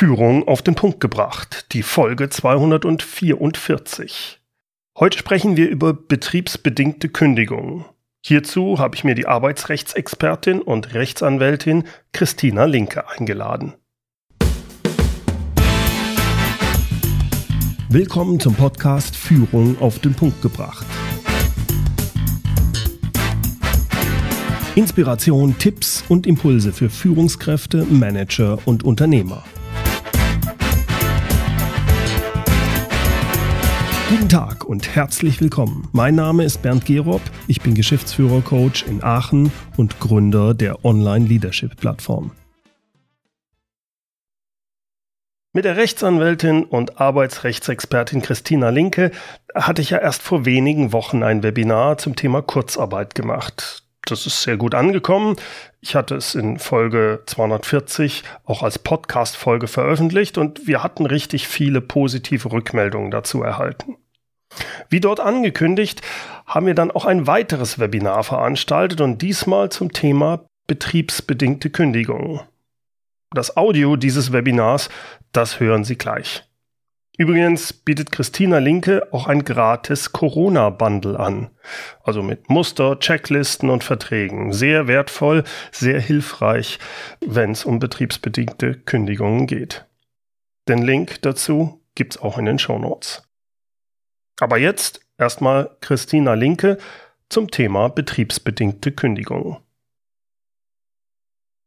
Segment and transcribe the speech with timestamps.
[0.00, 4.40] Führung auf den Punkt gebracht, die Folge 244.
[4.98, 7.84] Heute sprechen wir über betriebsbedingte Kündigungen.
[8.24, 11.84] Hierzu habe ich mir die Arbeitsrechtsexpertin und Rechtsanwältin
[12.14, 13.74] Christina Linke eingeladen.
[17.90, 20.86] Willkommen zum Podcast Führung auf den Punkt gebracht.
[24.76, 29.44] Inspiration, Tipps und Impulse für Führungskräfte, Manager und Unternehmer.
[34.10, 35.88] Guten Tag und herzlich willkommen.
[35.92, 42.32] Mein Name ist Bernd Gerob, ich bin Geschäftsführer-Coach in Aachen und Gründer der Online-Leadership-Plattform.
[45.52, 49.12] Mit der Rechtsanwältin und Arbeitsrechtsexpertin Christina Linke
[49.54, 53.84] hatte ich ja erst vor wenigen Wochen ein Webinar zum Thema Kurzarbeit gemacht.
[54.04, 55.36] Das ist sehr gut angekommen.
[55.80, 61.80] Ich hatte es in Folge 240 auch als Podcast-Folge veröffentlicht und wir hatten richtig viele
[61.80, 63.96] positive Rückmeldungen dazu erhalten.
[64.88, 66.02] Wie dort angekündigt,
[66.44, 72.40] haben wir dann auch ein weiteres Webinar veranstaltet und diesmal zum Thema betriebsbedingte Kündigungen.
[73.32, 74.88] Das Audio dieses Webinars,
[75.32, 76.49] das hören Sie gleich.
[77.18, 81.50] Übrigens bietet Christina Linke auch ein gratis Corona-Bundle an.
[82.02, 84.52] Also mit Muster, Checklisten und Verträgen.
[84.52, 86.78] Sehr wertvoll, sehr hilfreich,
[87.20, 89.84] wenn es um betriebsbedingte Kündigungen geht.
[90.68, 93.22] Den Link dazu gibt's auch in den Show Notes.
[94.40, 96.78] Aber jetzt erstmal Christina Linke
[97.28, 99.58] zum Thema betriebsbedingte Kündigungen.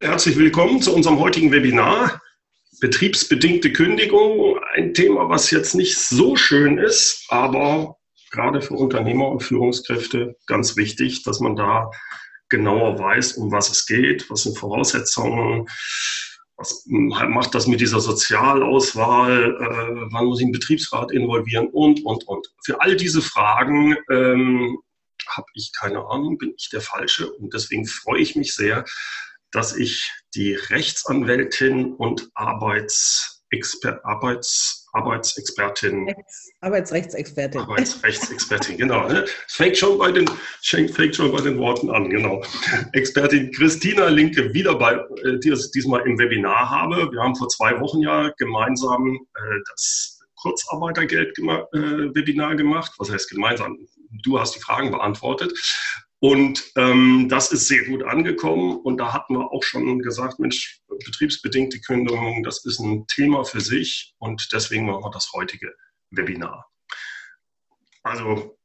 [0.02, 2.22] Herzlich willkommen zu unserem heutigen Webinar.
[2.80, 7.98] Betriebsbedingte Kündigung, ein Thema, was jetzt nicht so schön ist, aber
[8.32, 11.92] gerade für Unternehmer und Führungskräfte ganz wichtig, dass man da
[12.50, 15.68] genauer weiß, um was es geht, was sind Voraussetzungen,
[16.58, 22.28] was macht das mit dieser Sozialauswahl, äh, wann muss ich einen Betriebsrat involvieren und, und,
[22.28, 22.48] und.
[22.64, 24.78] Für all diese Fragen ähm,
[25.28, 28.86] habe ich keine Ahnung, bin ich der Falsche und deswegen freue ich mich sehr,
[29.54, 36.14] dass ich die Rechtsanwältin und Arbeitsexper Arbeits Arbeitsexpertin.
[36.62, 37.62] Arbeitsrechtsexpertin.
[37.62, 39.08] Arbeitsrechtsexpertin, genau.
[39.08, 39.26] Ne?
[39.48, 40.30] Fängt schon, bei den,
[40.62, 42.44] fängt schon bei den Worten an, genau.
[42.94, 47.12] Expertin Christina Linke wieder bei äh, diesmal im Webinar habe.
[47.12, 49.40] Wir haben vor zwei Wochen ja gemeinsam äh,
[49.72, 52.92] das Kurzarbeitergeld gema äh, Webinar gemacht.
[53.00, 53.80] Was heißt gemeinsam?
[54.24, 55.52] Du hast die Fragen beantwortet.
[56.24, 58.78] Und ähm, das ist sehr gut angekommen.
[58.78, 63.60] Und da hatten wir auch schon gesagt, Mensch, betriebsbedingte Kündigung, das ist ein Thema für
[63.60, 64.16] sich.
[64.20, 65.74] Und deswegen machen wir das heutige
[66.12, 66.72] Webinar.
[68.04, 68.58] Also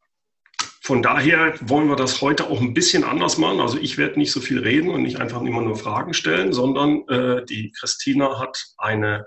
[0.82, 3.58] von daher wollen wir das heute auch ein bisschen anders machen.
[3.58, 7.08] Also ich werde nicht so viel reden und nicht einfach immer nur Fragen stellen, sondern
[7.08, 9.26] äh, die Christina hat eine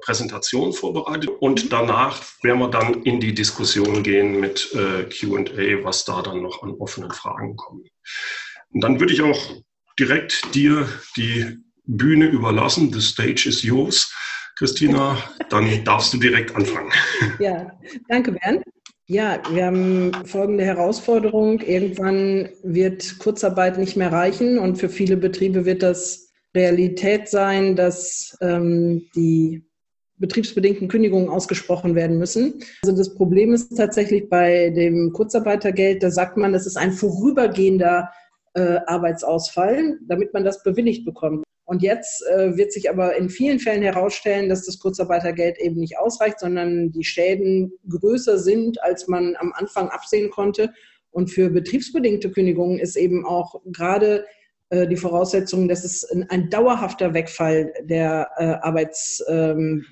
[0.00, 6.04] Präsentation vorbereitet und danach werden wir dann in die Diskussion gehen mit äh, QA, was
[6.04, 7.84] da dann noch an offenen Fragen kommen.
[8.70, 9.40] Und dann würde ich auch
[9.98, 12.92] direkt dir die Bühne überlassen.
[12.92, 14.12] The stage is yours.
[14.56, 15.18] Christina,
[15.50, 16.92] dann darfst du direkt anfangen.
[17.40, 17.72] Ja,
[18.08, 18.62] danke Bernd.
[19.06, 21.60] Ja, wir haben folgende Herausforderung.
[21.60, 28.36] Irgendwann wird Kurzarbeit nicht mehr reichen und für viele Betriebe wird das Realität sein, dass
[28.40, 29.64] ähm, die
[30.22, 32.62] betriebsbedingten Kündigungen ausgesprochen werden müssen.
[32.82, 38.10] Also das Problem ist tatsächlich bei dem Kurzarbeitergeld, da sagt man, das ist ein vorübergehender
[38.54, 41.44] äh, Arbeitsausfall, damit man das bewilligt bekommt.
[41.64, 45.98] Und jetzt äh, wird sich aber in vielen Fällen herausstellen, dass das Kurzarbeitergeld eben nicht
[45.98, 50.72] ausreicht, sondern die Schäden größer sind, als man am Anfang absehen konnte.
[51.10, 54.24] Und für betriebsbedingte Kündigungen ist eben auch gerade
[54.70, 59.84] äh, die Voraussetzung, dass es ein, ein dauerhafter Wegfall der äh, Arbeits, ähm,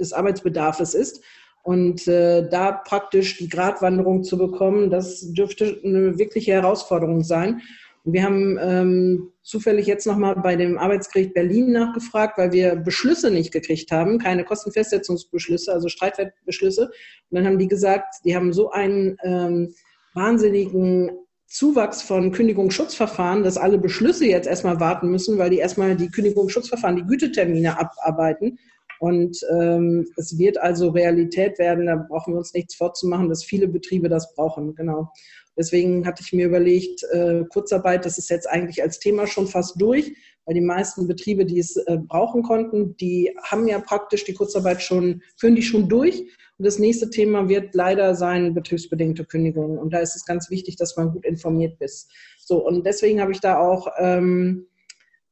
[0.00, 1.22] des Arbeitsbedarfs ist.
[1.62, 7.60] Und äh, da praktisch die Gratwanderung zu bekommen, das dürfte eine wirkliche Herausforderung sein.
[8.04, 13.30] Und wir haben ähm, zufällig jetzt nochmal bei dem Arbeitsgericht Berlin nachgefragt, weil wir Beschlüsse
[13.30, 16.86] nicht gekriegt haben, keine Kostenfestsetzungsbeschlüsse, also Streitwertbeschlüsse.
[16.86, 19.74] Und dann haben die gesagt, die haben so einen ähm,
[20.14, 21.10] wahnsinnigen
[21.46, 26.96] Zuwachs von Kündigungsschutzverfahren, dass alle Beschlüsse jetzt erstmal warten müssen, weil die erstmal die Kündigungsschutzverfahren,
[26.96, 28.58] die Gütetermine abarbeiten.
[29.00, 33.66] Und ähm, es wird also Realität werden, da brauchen wir uns nichts vorzumachen, dass viele
[33.66, 34.74] Betriebe das brauchen.
[34.74, 35.10] Genau.
[35.56, 39.80] Deswegen hatte ich mir überlegt, äh, Kurzarbeit, das ist jetzt eigentlich als Thema schon fast
[39.80, 40.14] durch,
[40.44, 44.82] weil die meisten Betriebe, die es äh, brauchen konnten, die haben ja praktisch die Kurzarbeit
[44.82, 46.20] schon, führen die schon durch.
[46.58, 49.78] Und das nächste Thema wird leider sein betriebsbedingte Kündigungen.
[49.78, 52.10] Und da ist es ganz wichtig, dass man gut informiert ist.
[52.38, 54.66] So, und deswegen habe ich da auch ähm,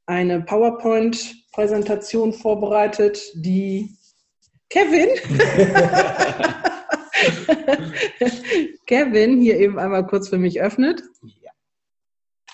[0.08, 3.90] eine PowerPoint-Präsentation vorbereitet, die
[4.70, 5.08] Kevin,
[8.86, 11.02] Kevin hier eben einmal kurz für mich öffnet.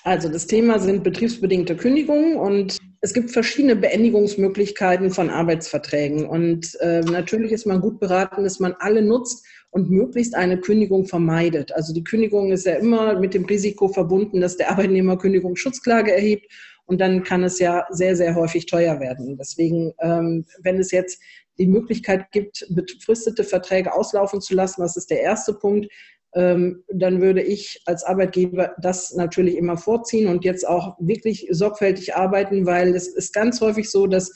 [0.02, 6.26] Also das Thema sind betriebsbedingte Kündigungen und es gibt verschiedene Beendigungsmöglichkeiten von Arbeitsverträgen.
[6.26, 11.06] Und äh, natürlich ist man gut beraten, dass man alle nutzt und möglichst eine Kündigung
[11.06, 11.72] vermeidet.
[11.72, 16.50] Also die Kündigung ist ja immer mit dem Risiko verbunden, dass der Arbeitnehmer Kündigungsschutzklage erhebt
[16.86, 19.36] und dann kann es ja sehr, sehr häufig teuer werden.
[19.38, 21.20] Deswegen, ähm, wenn es jetzt
[21.58, 25.88] die Möglichkeit gibt, befristete Verträge auslaufen zu lassen, das ist der erste Punkt,
[26.34, 32.16] ähm, dann würde ich als Arbeitgeber das natürlich immer vorziehen und jetzt auch wirklich sorgfältig
[32.16, 34.32] arbeiten, weil es ist ganz häufig so, dass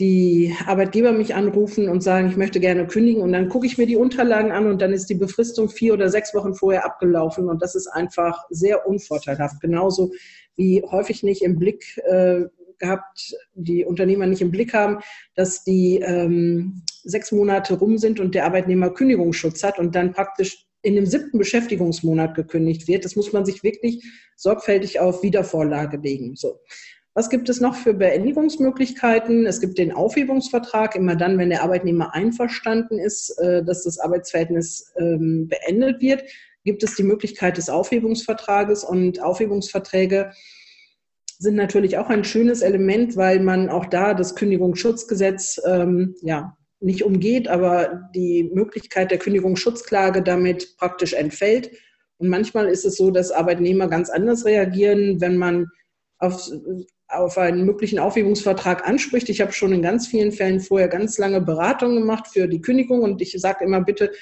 [0.00, 3.86] die Arbeitgeber mich anrufen und sagen, ich möchte gerne kündigen und dann gucke ich mir
[3.86, 7.62] die Unterlagen an und dann ist die Befristung vier oder sechs Wochen vorher abgelaufen und
[7.62, 9.60] das ist einfach sehr unvorteilhaft.
[9.60, 10.12] Genauso
[10.56, 12.44] wie häufig nicht im Blick äh,
[12.78, 14.98] gehabt, die Unternehmer nicht im Blick haben,
[15.34, 20.66] dass die ähm, sechs Monate rum sind und der Arbeitnehmer Kündigungsschutz hat und dann praktisch
[20.82, 23.04] in dem siebten Beschäftigungsmonat gekündigt wird.
[23.04, 24.04] Das muss man sich wirklich
[24.36, 26.34] sorgfältig auf Wiedervorlage legen.
[26.34, 26.60] So.
[27.14, 29.46] Was gibt es noch für Beendigungsmöglichkeiten?
[29.46, 34.92] Es gibt den Aufhebungsvertrag, immer dann, wenn der Arbeitnehmer einverstanden ist, äh, dass das Arbeitsverhältnis
[34.98, 36.24] ähm, beendet wird,
[36.64, 40.32] gibt es die Möglichkeit des Aufhebungsvertrages und Aufhebungsverträge
[41.38, 47.04] sind natürlich auch ein schönes Element, weil man auch da das Kündigungsschutzgesetz ähm, ja, nicht
[47.04, 51.72] umgeht, aber die Möglichkeit der Kündigungsschutzklage damit praktisch entfällt.
[52.18, 55.66] Und manchmal ist es so, dass Arbeitnehmer ganz anders reagieren, wenn man
[56.18, 56.48] auf,
[57.12, 59.28] auf einen möglichen Aufhebungsvertrag anspricht.
[59.28, 63.02] Ich habe schon in ganz vielen Fällen vorher ganz lange Beratungen gemacht für die Kündigung
[63.02, 64.12] und ich sage immer, bitte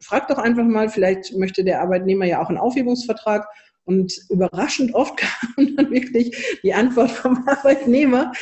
[0.00, 3.46] frag doch einfach mal, vielleicht möchte der Arbeitnehmer ja auch einen Aufhebungsvertrag.
[3.86, 5.16] Und überraschend oft
[5.56, 8.32] kam dann wirklich die Antwort vom Arbeitnehmer,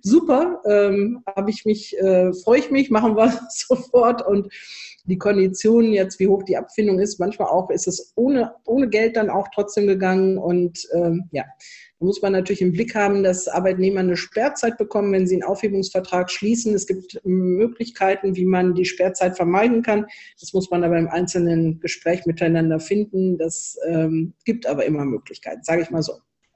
[0.00, 4.24] super, ähm, habe ich mich, äh, freue ich mich, machen wir sofort.
[4.24, 4.52] Und
[5.04, 9.16] die Konditionen jetzt, wie hoch die Abfindung ist, manchmal auch ist es ohne, ohne Geld
[9.16, 10.38] dann auch trotzdem gegangen.
[10.38, 11.44] Und ähm, ja,
[12.02, 15.44] da muss man natürlich im Blick haben, dass Arbeitnehmer eine Sperrzeit bekommen, wenn sie einen
[15.44, 16.74] Aufhebungsvertrag schließen.
[16.74, 20.06] Es gibt Möglichkeiten, wie man die Sperrzeit vermeiden kann.
[20.40, 23.38] Das muss man aber im einzelnen Gespräch miteinander finden.
[23.38, 26.14] Das ähm, gibt aber immer Möglichkeiten, sage ich mal so.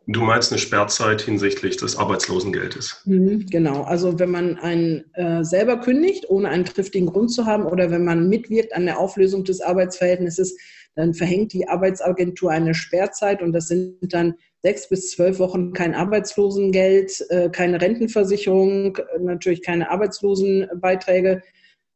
[0.08, 3.02] Du meinst eine Sperrzeit hinsichtlich des Arbeitslosengeldes?
[3.04, 3.82] Mhm, genau.
[3.82, 8.04] Also wenn man einen äh, selber kündigt, ohne einen triftigen Grund zu haben, oder wenn
[8.04, 10.56] man mitwirkt an der Auflösung des Arbeitsverhältnisses,
[10.96, 15.94] dann verhängt die Arbeitsagentur eine Sperrzeit und das sind dann sechs bis zwölf Wochen kein
[15.94, 21.42] Arbeitslosengeld, äh, keine Rentenversicherung, natürlich keine Arbeitslosenbeiträge,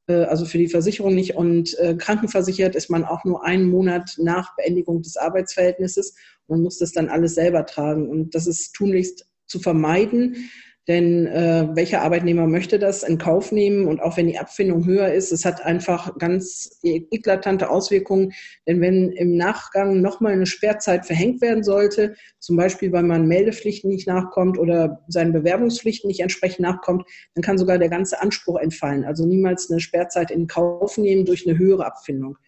[0.07, 1.35] äh, also für die Versicherung nicht.
[1.35, 6.15] Und äh, krankenversichert ist man auch nur einen Monat nach Beendigung des Arbeitsverhältnisses
[6.47, 8.09] und muss das dann alles selber tragen.
[8.09, 10.51] Und das ist tunlichst zu vermeiden.
[10.89, 13.87] Denn äh, welcher Arbeitnehmer möchte das in Kauf nehmen?
[13.87, 18.33] Und auch wenn die Abfindung höher ist, es hat einfach ganz eklatante Auswirkungen.
[18.67, 23.91] Denn wenn im Nachgang nochmal eine Sperrzeit verhängt werden sollte, zum Beispiel weil man Meldepflichten
[23.91, 27.05] nicht nachkommt oder seinen Bewerbungspflichten nicht entsprechend nachkommt,
[27.35, 29.05] dann kann sogar der ganze Anspruch entfallen.
[29.05, 32.39] Also niemals eine Sperrzeit in Kauf nehmen durch eine höhere Abfindung.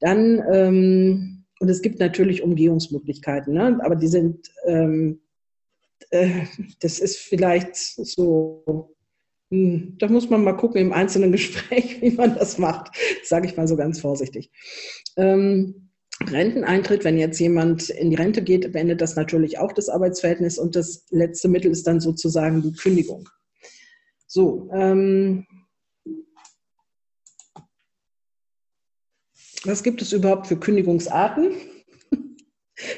[0.00, 3.78] Dann ähm, und es gibt natürlich Umgehungsmöglichkeiten, ne?
[3.82, 5.23] aber die sind ähm, äh,
[6.10, 8.94] das ist vielleicht so,
[9.50, 13.56] hm, da muss man mal gucken im einzelnen Gespräch, wie man das macht, sage ich
[13.56, 14.50] mal so ganz vorsichtig.
[15.16, 15.90] Ähm,
[16.22, 20.76] Renteneintritt, wenn jetzt jemand in die Rente geht, beendet das natürlich auch das Arbeitsverhältnis und
[20.76, 23.28] das letzte Mittel ist dann sozusagen die Kündigung.
[24.26, 25.46] So, ähm,
[29.64, 31.52] was gibt es überhaupt für Kündigungsarten?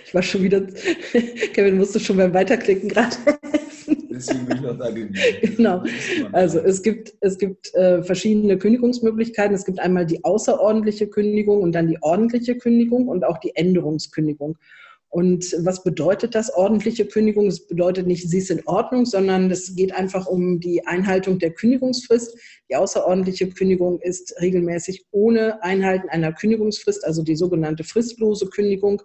[0.04, 0.62] Ich war schon wieder,
[1.52, 3.16] Kevin musste schon beim Weiterklicken gerade
[4.16, 5.84] Deswegen bin ich noch da Genau.
[6.32, 9.54] Also es gibt, es gibt äh, verschiedene Kündigungsmöglichkeiten.
[9.54, 14.56] Es gibt einmal die außerordentliche Kündigung und dann die ordentliche Kündigung und auch die Änderungskündigung.
[15.08, 17.46] Und was bedeutet das ordentliche Kündigung?
[17.46, 21.52] Es bedeutet nicht, sie ist in Ordnung, sondern es geht einfach um die Einhaltung der
[21.52, 22.36] Kündigungsfrist.
[22.68, 29.02] Die außerordentliche Kündigung ist regelmäßig ohne Einhalten einer Kündigungsfrist, also die sogenannte fristlose Kündigung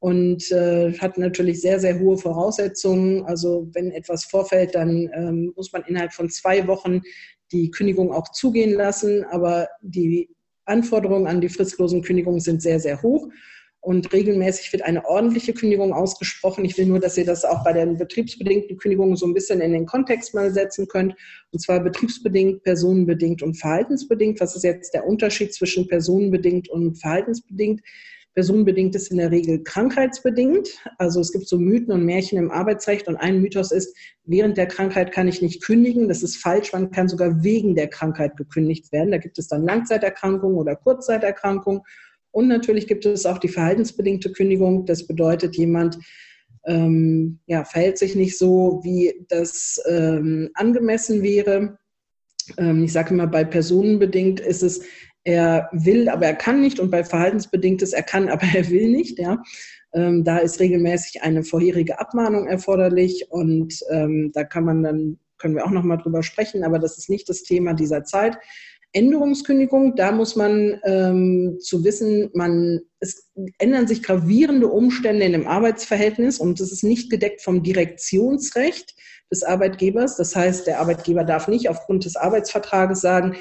[0.00, 3.24] und äh, hat natürlich sehr, sehr hohe Voraussetzungen.
[3.24, 7.02] Also wenn etwas vorfällt, dann ähm, muss man innerhalb von zwei Wochen
[7.50, 9.24] die Kündigung auch zugehen lassen.
[9.24, 10.28] Aber die
[10.66, 13.28] Anforderungen an die fristlosen Kündigungen sind sehr, sehr hoch.
[13.80, 16.64] Und regelmäßig wird eine ordentliche Kündigung ausgesprochen.
[16.64, 19.72] Ich will nur, dass ihr das auch bei den betriebsbedingten Kündigungen so ein bisschen in
[19.72, 21.14] den Kontext mal setzen könnt.
[21.52, 24.40] Und zwar betriebsbedingt, personenbedingt und verhaltensbedingt.
[24.40, 27.80] Was ist jetzt der Unterschied zwischen personenbedingt und verhaltensbedingt?
[28.34, 30.68] Personenbedingt ist in der Regel krankheitsbedingt.
[30.98, 34.66] Also es gibt so Mythen und Märchen im Arbeitsrecht und ein Mythos ist, während der
[34.66, 36.08] Krankheit kann ich nicht kündigen.
[36.08, 36.72] Das ist falsch.
[36.72, 39.10] Man kann sogar wegen der Krankheit gekündigt werden.
[39.10, 41.82] Da gibt es dann Langzeiterkrankungen oder Kurzzeiterkrankungen.
[42.30, 44.86] Und natürlich gibt es auch die verhaltensbedingte Kündigung.
[44.86, 45.98] Das bedeutet, jemand
[46.66, 51.78] ähm, ja, verhält sich nicht so, wie das ähm, angemessen wäre.
[52.56, 54.82] Ähm, ich sage immer, bei personenbedingt ist es
[55.28, 59.18] er will, aber er kann nicht und bei verhaltensbedingtes, er kann, aber er will nicht.
[59.18, 59.42] Ja.
[59.92, 65.54] Ähm, da ist regelmäßig eine vorherige Abmahnung erforderlich und ähm, da kann man dann, können
[65.54, 68.38] wir auch nochmal drüber sprechen, aber das ist nicht das Thema dieser Zeit.
[68.92, 75.46] Änderungskündigung, da muss man ähm, zu wissen, man, es ändern sich gravierende Umstände in dem
[75.46, 78.94] Arbeitsverhältnis und das ist nicht gedeckt vom Direktionsrecht
[79.30, 80.16] des Arbeitgebers.
[80.16, 83.36] Das heißt, der Arbeitgeber darf nicht aufgrund des Arbeitsvertrages sagen,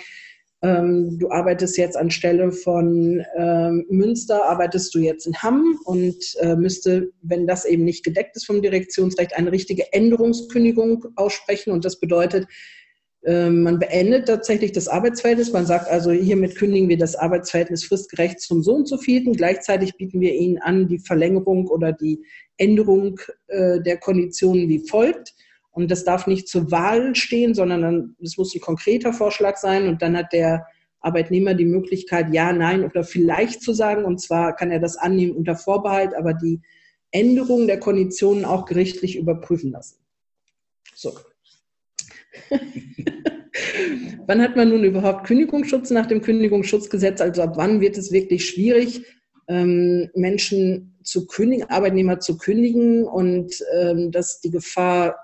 [0.63, 6.55] ähm, du arbeitest jetzt anstelle von ähm, Münster, arbeitest du jetzt in Hamm und äh,
[6.55, 11.71] müsste, wenn das eben nicht gedeckt ist vom Direktionsrecht, eine richtige Änderungskündigung aussprechen.
[11.71, 12.47] Und das bedeutet,
[13.23, 15.53] äh, man beendet tatsächlich das Arbeitsverhältnis.
[15.53, 19.33] Man sagt also, hiermit kündigen wir das Arbeitsverhältnis fristgerecht zum so und so vielten.
[19.33, 22.23] Gleichzeitig bieten wir Ihnen an die Verlängerung oder die
[22.57, 25.35] Änderung äh, der Konditionen wie folgt.
[25.77, 29.87] Und das darf nicht zur Wahl stehen, sondern es muss ein konkreter Vorschlag sein.
[29.87, 30.65] Und dann hat der
[30.99, 34.03] Arbeitnehmer die Möglichkeit, ja, nein oder vielleicht zu sagen.
[34.03, 36.61] Und zwar kann er das annehmen unter Vorbehalt, aber die
[37.11, 39.97] Änderung der Konditionen auch gerichtlich überprüfen lassen.
[40.95, 41.13] So.
[44.25, 47.21] wann hat man nun überhaupt Kündigungsschutz nach dem Kündigungsschutzgesetz?
[47.21, 49.05] Also ab wann wird es wirklich schwierig,
[49.47, 55.15] ähm, Menschen zu kündigen, Arbeitnehmer zu kündigen und ähm, dass die Gefahr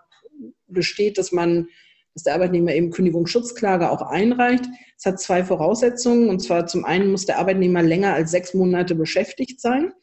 [0.73, 1.67] besteht, dass man,
[2.13, 4.65] dass der Arbeitneimer eben Kündigungsschutzklage auch einreicht.
[4.97, 6.29] Es hat zwei Voraussetzungen.
[6.29, 9.93] Und zwar zum einen muss der Arbeitnehmer länger als sechs Monate beschäftigt sein.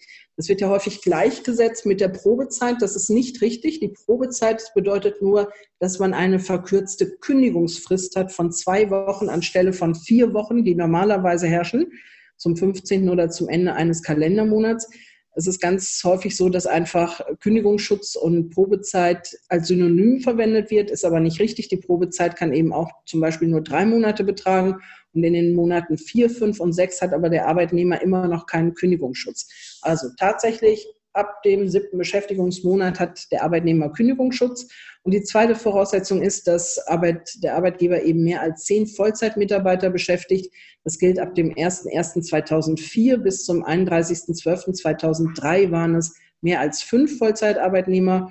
[0.41, 2.77] Das wird ja häufig gleichgesetzt mit der Probezeit.
[2.81, 3.81] Das ist nicht richtig.
[3.81, 9.95] Die Probezeit bedeutet nur, dass man eine verkürzte Kündigungsfrist hat von zwei Wochen anstelle von
[9.95, 11.93] vier Wochen, die normalerweise herrschen,
[12.39, 13.11] zum 15.
[13.11, 14.89] oder zum Ende eines Kalendermonats.
[15.35, 21.05] Es ist ganz häufig so, dass einfach Kündigungsschutz und Probezeit als Synonym verwendet wird, ist
[21.05, 21.69] aber nicht richtig.
[21.69, 24.77] Die Probezeit kann eben auch zum Beispiel nur drei Monate betragen
[25.13, 28.75] und in den Monaten vier, fünf und sechs hat aber der Arbeitnehmer immer noch keinen
[28.75, 29.79] Kündigungsschutz.
[29.83, 34.69] Also tatsächlich ab dem siebten Beschäftigungsmonat hat der Arbeitnehmer Kündigungsschutz.
[35.02, 40.52] Und die zweite Voraussetzung ist, dass Arbeit, der Arbeitgeber eben mehr als zehn Vollzeitmitarbeiter beschäftigt.
[40.85, 48.31] Das gilt ab dem 01.01.2004 bis zum 31.12.2003 waren es mehr als fünf Vollzeitarbeitnehmer.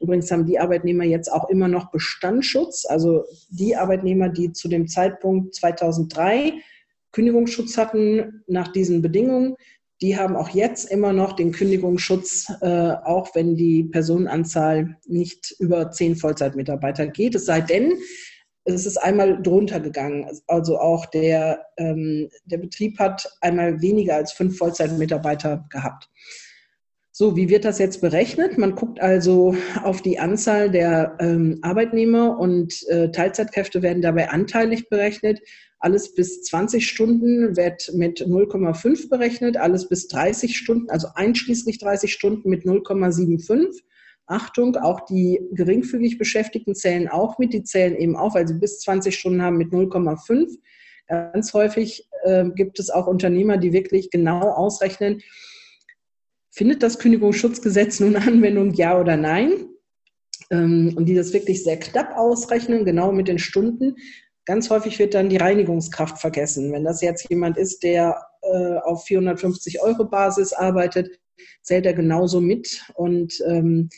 [0.00, 2.84] Übrigens haben die Arbeitnehmer jetzt auch immer noch Bestandsschutz.
[2.84, 6.54] Also die Arbeitnehmer, die zu dem Zeitpunkt 2003
[7.12, 9.56] Kündigungsschutz hatten nach diesen Bedingungen,
[10.00, 15.90] die haben auch jetzt immer noch den Kündigungsschutz, äh, auch wenn die Personenanzahl nicht über
[15.90, 17.34] zehn Vollzeitmitarbeiter geht.
[17.34, 17.94] Es sei denn,
[18.64, 20.30] es ist einmal drunter gegangen.
[20.46, 26.08] Also auch der, ähm, der Betrieb hat einmal weniger als fünf Vollzeitmitarbeiter gehabt.
[27.20, 28.58] So, wie wird das jetzt berechnet?
[28.58, 34.88] Man guckt also auf die Anzahl der ähm, Arbeitnehmer und äh, Teilzeitkräfte werden dabei anteilig
[34.88, 35.40] berechnet.
[35.80, 42.12] Alles bis 20 Stunden wird mit 0,5 berechnet, alles bis 30 Stunden, also einschließlich 30
[42.12, 43.82] Stunden mit 0,75.
[44.26, 48.78] Achtung, auch die geringfügig Beschäftigten zählen auch mit, die zählen eben auch, weil sie bis
[48.78, 50.56] 20 Stunden haben mit 0,5.
[51.08, 55.20] Ganz häufig äh, gibt es auch Unternehmer, die wirklich genau ausrechnen,
[56.50, 59.52] findet das Kündigungsschutzgesetz nun Anwendung, ja oder nein?
[60.50, 63.96] Ähm, und die das wirklich sehr knapp ausrechnen, genau mit den Stunden.
[64.44, 66.72] Ganz häufig wird dann die Reinigungskraft vergessen.
[66.72, 71.20] Wenn das jetzt jemand ist, der äh, auf 450 Euro Basis arbeitet,
[71.62, 72.82] zählt er genauso mit.
[72.94, 73.90] Und ähm,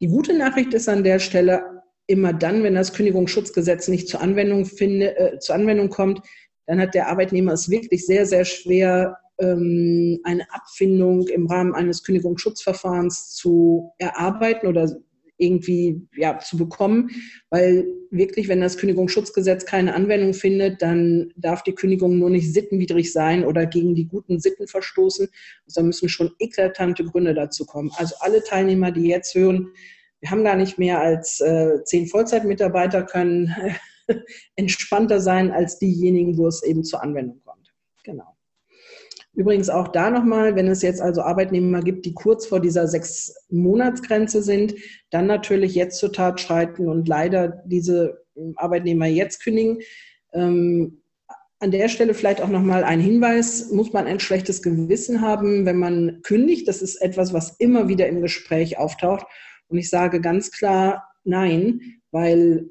[0.00, 4.64] die gute Nachricht ist an der Stelle, immer dann, wenn das Kündigungsschutzgesetz nicht zur Anwendung,
[4.64, 6.20] finde, äh, zur Anwendung kommt,
[6.66, 12.02] dann hat der Arbeitnehmer es wirklich sehr, sehr schwer, ähm, eine Abfindung im Rahmen eines
[12.04, 14.88] Kündigungsschutzverfahrens zu erarbeiten oder
[15.42, 17.10] irgendwie ja, zu bekommen,
[17.50, 23.12] weil wirklich, wenn das Kündigungsschutzgesetz keine Anwendung findet, dann darf die Kündigung nur nicht sittenwidrig
[23.12, 25.28] sein oder gegen die guten Sitten verstoßen.
[25.66, 27.90] Also da müssen schon eklatante Gründe dazu kommen.
[27.96, 29.72] Also alle Teilnehmer, die jetzt hören,
[30.20, 33.52] wir haben gar nicht mehr als äh, zehn Vollzeitmitarbeiter, können
[34.56, 37.72] entspannter sein als diejenigen, wo es eben zur Anwendung kommt.
[38.04, 38.31] Genau.
[39.34, 43.34] Übrigens auch da nochmal, wenn es jetzt also Arbeitnehmer gibt, die kurz vor dieser sechs
[43.48, 44.74] Monatsgrenze sind,
[45.10, 49.78] dann natürlich jetzt zur Tat schreiten und leider diese ähm, Arbeitnehmer jetzt kündigen.
[50.34, 51.02] Ähm,
[51.60, 55.76] an der Stelle vielleicht auch nochmal ein Hinweis, muss man ein schlechtes Gewissen haben, wenn
[55.76, 56.66] man kündigt.
[56.66, 59.26] Das ist etwas, was immer wieder im Gespräch auftaucht.
[59.68, 62.68] Und ich sage ganz klar nein, weil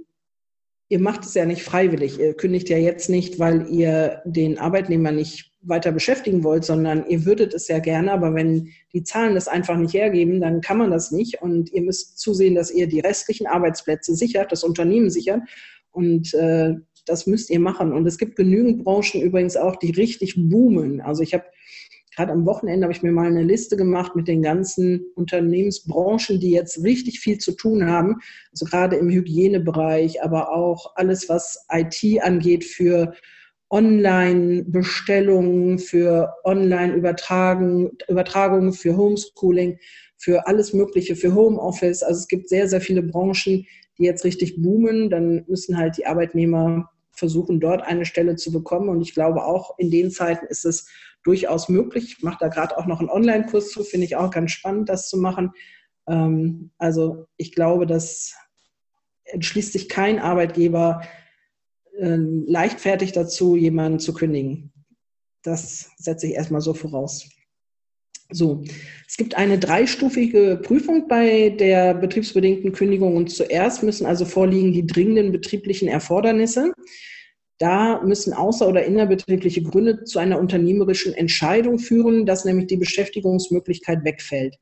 [0.90, 2.20] ihr macht es ja nicht freiwillig.
[2.20, 7.26] Ihr kündigt ja jetzt nicht, weil ihr den Arbeitnehmer nicht weiter beschäftigen wollt, sondern ihr
[7.26, 10.92] würdet es ja gerne, aber wenn die Zahlen das einfach nicht hergeben, dann kann man
[10.92, 15.42] das nicht und ihr müsst zusehen, dass ihr die restlichen Arbeitsplätze sichert, das Unternehmen sichert
[15.92, 16.76] und äh,
[17.06, 17.94] das müsst ihr machen.
[17.94, 21.02] Und es gibt genügend Branchen übrigens auch, die richtig boomen.
[21.02, 21.46] Also ich habe
[22.16, 26.52] gerade am Wochenende habe ich mir mal eine Liste gemacht mit den ganzen Unternehmensbranchen, die
[26.52, 28.18] jetzt richtig viel zu tun haben.
[28.52, 33.14] Also gerade im Hygienebereich, aber auch alles, was IT angeht für
[33.72, 39.80] Online-Bestellungen, für Online-Übertragungen, für Homeschooling,
[40.18, 42.04] für alles Mögliche, für Homeoffice.
[42.04, 43.66] Also es gibt sehr, sehr viele Branchen,
[43.98, 45.10] die jetzt richtig boomen.
[45.10, 48.90] Dann müssen halt die Arbeitnehmer versuchen, dort eine Stelle zu bekommen.
[48.90, 50.88] Und ich glaube, auch in den Zeiten ist es
[51.24, 52.16] durchaus möglich.
[52.18, 55.08] Ich mache da gerade auch noch einen Online-Kurs zu, finde ich auch ganz spannend, das
[55.08, 55.52] zu machen.
[56.08, 58.36] Ähm, also ich glaube, das
[59.26, 61.02] entschließt sich kein Arbeitgeber
[62.02, 64.74] äh, leichtfertig dazu, jemanden zu kündigen.
[65.44, 67.30] Das setze ich erstmal so voraus.
[68.34, 68.64] So,
[69.08, 74.88] es gibt eine dreistufige Prüfung bei der betriebsbedingten Kündigung und zuerst müssen also vorliegen die
[74.88, 76.74] dringenden betrieblichen Erfordernisse.
[77.60, 84.04] Da müssen außer- oder innerbetriebliche Gründe zu einer unternehmerischen Entscheidung führen, dass nämlich die Beschäftigungsmöglichkeit
[84.04, 84.58] wegfällt.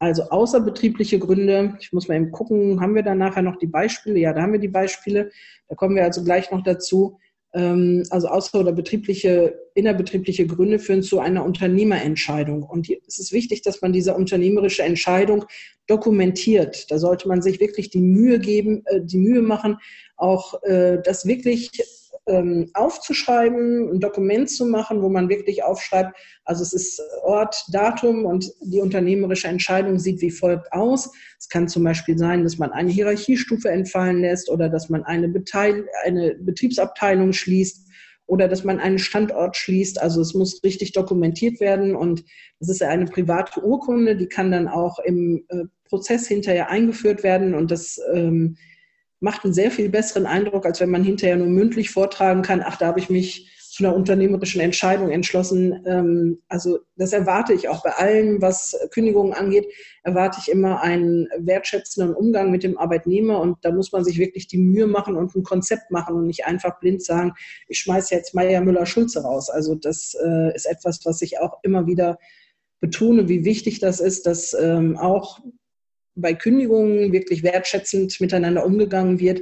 [0.00, 4.18] Also außerbetriebliche Gründe, ich muss mal eben gucken, haben wir da nachher noch die Beispiele?
[4.18, 5.30] Ja, da haben wir die Beispiele.
[5.68, 7.18] Da kommen wir also gleich noch dazu.
[7.52, 12.62] Ähm, also außer- oder betriebliche, innerbetriebliche Gründe führen zu einer Unternehmerentscheidung.
[12.62, 15.44] Und es ist wichtig, dass man diese unternehmerische Entscheidung
[15.86, 16.90] dokumentiert.
[16.90, 19.76] Da sollte man sich wirklich die Mühe geben, äh, die Mühe machen,
[20.16, 21.70] auch äh, das wirklich
[22.30, 28.24] ähm, aufzuschreiben, ein Dokument zu machen, wo man wirklich aufschreibt, also es ist Ort, Datum
[28.24, 31.12] und die unternehmerische Entscheidung sieht wie folgt aus.
[31.38, 35.28] Es kann zum Beispiel sein, dass man eine Hierarchiestufe entfallen lässt oder dass man eine,
[35.28, 37.88] Beteil eine Betriebsabteilung schließt
[38.26, 40.00] oder dass man einen Standort schließt.
[40.00, 42.24] Also es muss richtig dokumentiert werden und
[42.60, 47.54] das ist eine private Urkunde, die kann dann auch im äh, Prozess hinterher eingeführt werden
[47.54, 48.56] und das ähm,
[49.20, 52.76] macht einen sehr viel besseren Eindruck, als wenn man hinterher nur mündlich vortragen kann, ach,
[52.76, 55.84] da habe ich mich zu einer unternehmerischen Entscheidung entschlossen.
[55.86, 59.68] Ähm, also das erwarte ich auch bei allem, was Kündigungen angeht,
[60.02, 64.48] erwarte ich immer einen wertschätzenden Umgang mit dem Arbeitnehmer und da muss man sich wirklich
[64.48, 67.32] die Mühe machen und ein Konzept machen und nicht einfach blind sagen,
[67.68, 69.48] ich schmeiße jetzt Meier Müller Schulze raus.
[69.48, 72.18] Also das äh, ist etwas, was ich auch immer wieder
[72.80, 75.38] betone, wie wichtig das ist, dass ähm, auch
[76.20, 79.40] bei Kündigungen wirklich wertschätzend miteinander umgegangen wird.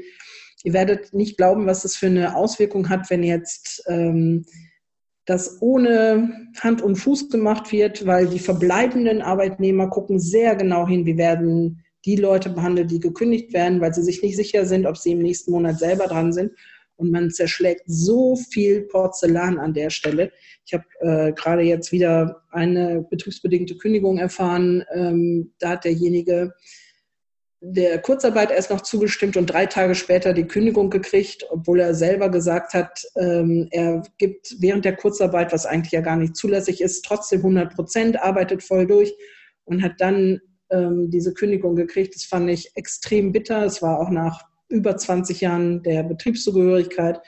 [0.64, 4.44] Ihr werdet nicht glauben, was das für eine Auswirkung hat, wenn jetzt ähm,
[5.24, 11.04] das ohne Hand und Fuß gemacht wird, weil die verbleibenden Arbeitnehmer gucken sehr genau hin,
[11.04, 14.96] wie werden die Leute behandelt, die gekündigt werden, weil sie sich nicht sicher sind, ob
[14.96, 16.52] sie im nächsten Monat selber dran sind.
[16.98, 20.32] Und man zerschlägt so viel Porzellan an der Stelle.
[20.66, 24.84] Ich habe äh, gerade jetzt wieder eine betriebsbedingte Kündigung erfahren.
[24.92, 26.52] Ähm, da hat derjenige
[27.60, 32.28] der Kurzarbeit erst noch zugestimmt und drei Tage später die Kündigung gekriegt, obwohl er selber
[32.28, 37.04] gesagt hat, ähm, er gibt während der Kurzarbeit, was eigentlich ja gar nicht zulässig ist,
[37.04, 39.12] trotzdem 100 Prozent, arbeitet voll durch
[39.64, 42.14] und hat dann ähm, diese Kündigung gekriegt.
[42.14, 43.64] Das fand ich extrem bitter.
[43.64, 47.20] Es war auch nach über 20 Jahren der Betriebszugehörigkeit.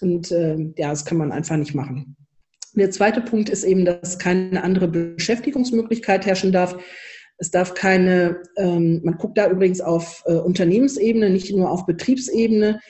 [0.00, 2.16] Und äh, ja, das kann man einfach nicht machen.
[2.74, 6.76] Der zweite Punkt ist eben, dass keine andere Beschäftigungsmöglichkeit herrschen darf.
[7.38, 12.80] Es darf keine, ähm, man guckt da übrigens auf äh, Unternehmensebene, nicht nur auf Betriebsebene.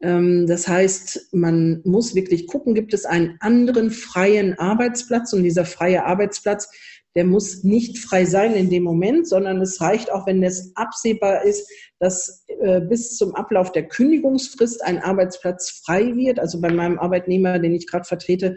[0.00, 5.64] Ähm, das heißt, man muss wirklich gucken, gibt es einen anderen freien Arbeitsplatz und dieser
[5.64, 6.70] freie Arbeitsplatz,
[7.16, 11.44] der muss nicht frei sein in dem Moment, sondern es reicht auch, wenn es absehbar
[11.44, 16.38] ist, dass äh, bis zum Ablauf der Kündigungsfrist ein Arbeitsplatz frei wird.
[16.38, 18.56] Also bei meinem Arbeitnehmer, den ich gerade vertrete,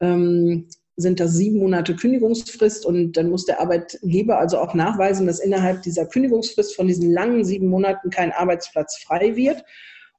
[0.00, 5.40] ähm, sind das sieben Monate Kündigungsfrist und dann muss der Arbeitgeber also auch nachweisen, dass
[5.40, 9.64] innerhalb dieser Kündigungsfrist von diesen langen sieben Monaten kein Arbeitsplatz frei wird.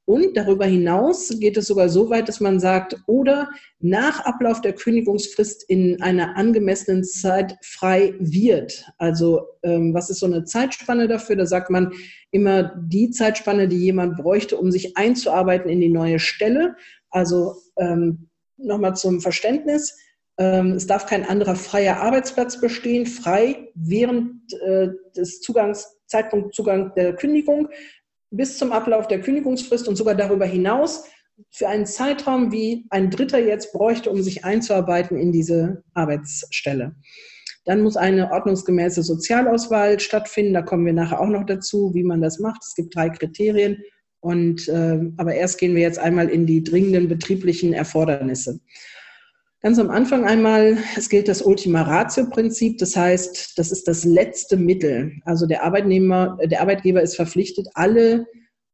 [0.07, 4.71] Und darüber hinaus geht es sogar so weit, dass man sagt, oder nach Ablauf der
[4.71, 8.85] Kündigungsfrist in einer angemessenen Zeit frei wird.
[8.97, 11.35] Also ähm, was ist so eine Zeitspanne dafür?
[11.35, 11.91] Da sagt man
[12.31, 16.77] immer die Zeitspanne, die jemand bräuchte, um sich einzuarbeiten in die neue Stelle.
[17.09, 19.97] Also ähm, nochmal zum Verständnis.
[20.37, 26.93] Ähm, es darf kein anderer freier Arbeitsplatz bestehen, frei während äh, des Zugangs, Zeitpunkt Zugang
[26.95, 27.67] der Kündigung
[28.31, 31.05] bis zum Ablauf der Kündigungsfrist und sogar darüber hinaus
[31.51, 36.95] für einen Zeitraum, wie ein Dritter jetzt bräuchte, um sich einzuarbeiten in diese Arbeitsstelle.
[37.65, 40.53] Dann muss eine ordnungsgemäße Sozialauswahl stattfinden.
[40.53, 42.63] Da kommen wir nachher auch noch dazu, wie man das macht.
[42.63, 43.77] Es gibt drei Kriterien.
[44.19, 48.59] Und, äh, aber erst gehen wir jetzt einmal in die dringenden betrieblichen Erfordernisse.
[49.61, 54.55] Ganz am Anfang einmal, es gilt das Ultima Ratio-Prinzip, das heißt, das ist das letzte
[54.55, 55.13] Mittel.
[55.25, 58.27] Also der Arbeitnehmer, der Arbeitgeber ist verpflichtet, alle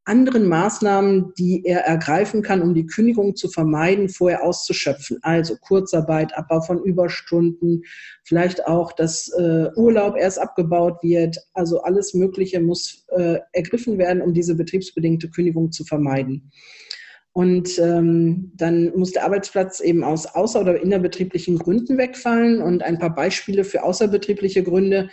[0.04, 5.18] anderen Maßnahmen, die er ergreifen kann, um die Kündigung zu vermeiden, vorher auszuschöpfen.
[5.22, 7.82] Also Kurzarbeit, Abbau von Überstunden,
[8.24, 11.38] vielleicht auch, dass äh, Urlaub erst abgebaut wird.
[11.54, 16.50] Also alles Mögliche muss äh, ergriffen werden, um diese betriebsbedingte Kündigung zu vermeiden.
[17.34, 22.62] Und ähm, dann muss der Arbeitsplatz eben aus außer- oder innerbetrieblichen Gründen wegfallen.
[22.62, 25.08] Und ein paar Beispiele für außerbetriebliche Gründe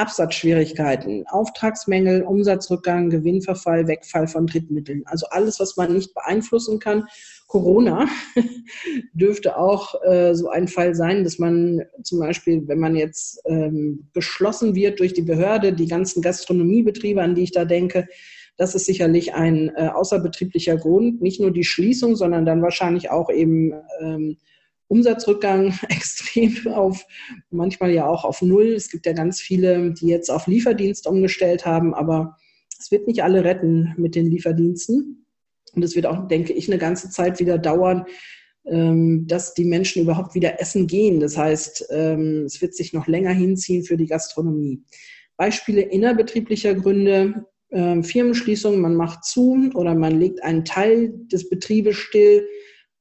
[0.00, 5.02] Absatzschwierigkeiten, Auftragsmängel, Umsatzrückgang, Gewinnverfall, Wegfall von Drittmitteln.
[5.04, 7.04] Also alles, was man nicht beeinflussen kann.
[7.46, 8.08] Corona
[9.12, 14.08] dürfte auch äh, so ein Fall sein, dass man zum Beispiel, wenn man jetzt ähm,
[14.12, 18.08] beschlossen wird durch die Behörde, die ganzen Gastronomiebetriebe, an die ich da denke,
[18.60, 21.22] das ist sicherlich ein äh, außerbetrieblicher Grund.
[21.22, 24.36] Nicht nur die Schließung, sondern dann wahrscheinlich auch eben ähm,
[24.86, 27.06] Umsatzrückgang extrem auf,
[27.48, 28.66] manchmal ja auch auf Null.
[28.66, 32.36] Es gibt ja ganz viele, die jetzt auf Lieferdienst umgestellt haben, aber
[32.78, 35.24] es wird nicht alle retten mit den Lieferdiensten.
[35.72, 38.04] Und es wird auch, denke ich, eine ganze Zeit wieder dauern,
[38.66, 41.18] ähm, dass die Menschen überhaupt wieder essen gehen.
[41.20, 44.82] Das heißt, ähm, es wird sich noch länger hinziehen für die Gastronomie.
[45.38, 51.96] Beispiele innerbetrieblicher Gründe, ähm, Firmenschließung, man macht zu oder man legt einen Teil des Betriebes
[51.96, 52.46] still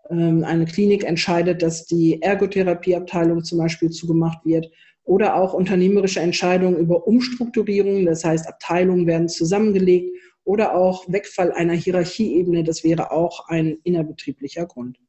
[0.09, 4.69] ähm, eine Klinik entscheidet, dass die Ergotherapieabteilung zum Beispiel zugemacht wird
[5.03, 11.73] oder auch unternehmerische Entscheidungen über Umstrukturierung, das heißt Abteilungen werden zusammengelegt oder auch Wegfall einer
[11.73, 14.99] Hierarchieebene, das wäre auch ein innerbetrieblicher Grund.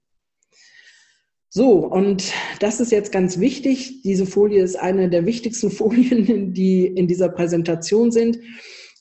[1.53, 4.03] So, und das ist jetzt ganz wichtig.
[4.03, 8.39] Diese Folie ist eine der wichtigsten Folien, die in dieser Präsentation sind.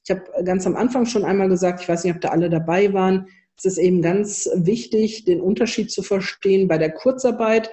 [0.09, 2.93] Ich habe ganz am Anfang schon einmal gesagt, ich weiß nicht, ob da alle dabei
[2.93, 6.67] waren, es ist eben ganz wichtig, den Unterschied zu verstehen.
[6.67, 7.69] Bei der Kurzarbeit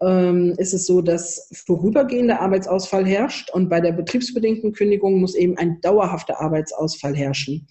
[0.00, 5.58] ähm, ist es so, dass vorübergehender Arbeitsausfall herrscht und bei der betriebsbedingten Kündigung muss eben
[5.58, 7.66] ein dauerhafter Arbeitsausfall herrschen.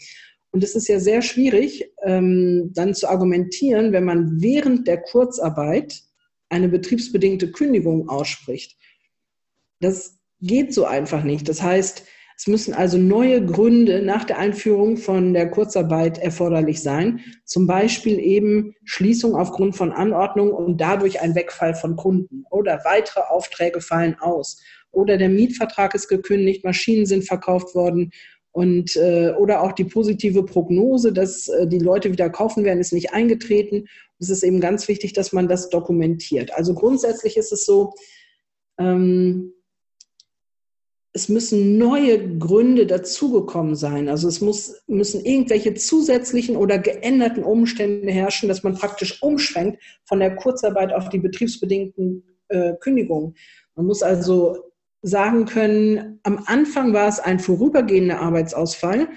[0.51, 6.03] Und es ist ja sehr schwierig, ähm, dann zu argumentieren, wenn man während der Kurzarbeit
[6.49, 8.77] eine betriebsbedingte Kündigung ausspricht.
[9.79, 11.49] Das geht so einfach nicht.
[11.49, 12.03] Das heißt,
[12.43, 18.19] es müssen also neue Gründe nach der Einführung von der Kurzarbeit erforderlich sein, zum Beispiel
[18.19, 24.17] eben Schließung aufgrund von Anordnung und dadurch ein Wegfall von Kunden oder weitere Aufträge fallen
[24.19, 28.11] aus oder der Mietvertrag ist gekündigt, Maschinen sind verkauft worden
[28.51, 32.91] und äh, oder auch die positive Prognose, dass äh, die Leute wieder kaufen werden, ist
[32.91, 33.87] nicht eingetreten.
[34.19, 36.53] Es ist eben ganz wichtig, dass man das dokumentiert.
[36.53, 37.93] Also grundsätzlich ist es so,
[38.77, 39.53] ähm,
[41.15, 44.09] es müssen neue Gründe dazugekommen sein.
[44.09, 50.19] Also es muss, müssen irgendwelche zusätzlichen oder geänderten Umstände herrschen, dass man praktisch umschwenkt von
[50.19, 53.35] der Kurzarbeit auf die betriebsbedingten äh, Kündigungen.
[53.75, 54.57] Man muss also
[55.03, 59.07] sagen können, am Anfang war es ein vorübergehender Arbeitsausfall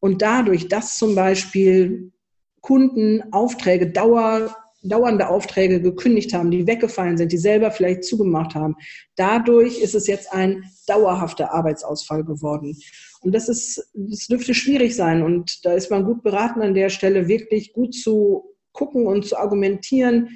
[0.00, 2.12] und dadurch, dass zum Beispiel
[2.60, 8.76] Kunden Aufträge Dauer dauernde Aufträge gekündigt haben, die weggefallen sind, die selber vielleicht zugemacht haben.
[9.16, 12.78] Dadurch ist es jetzt ein dauerhafter Arbeitsausfall geworden.
[13.22, 15.22] Und das ist, das dürfte schwierig sein.
[15.22, 19.38] Und da ist man gut beraten an der Stelle, wirklich gut zu gucken und zu
[19.38, 20.28] argumentieren,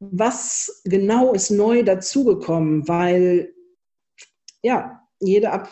[0.00, 3.54] was genau ist neu dazugekommen, weil
[4.62, 5.70] ja, jede Ab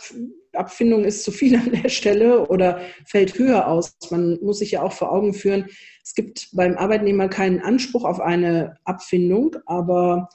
[0.56, 3.96] Abfindung ist zu viel an der Stelle oder fällt höher aus.
[4.10, 5.66] Man muss sich ja auch vor Augen führen,
[6.02, 10.28] es gibt beim Arbeitnehmer keinen Anspruch auf eine Abfindung, aber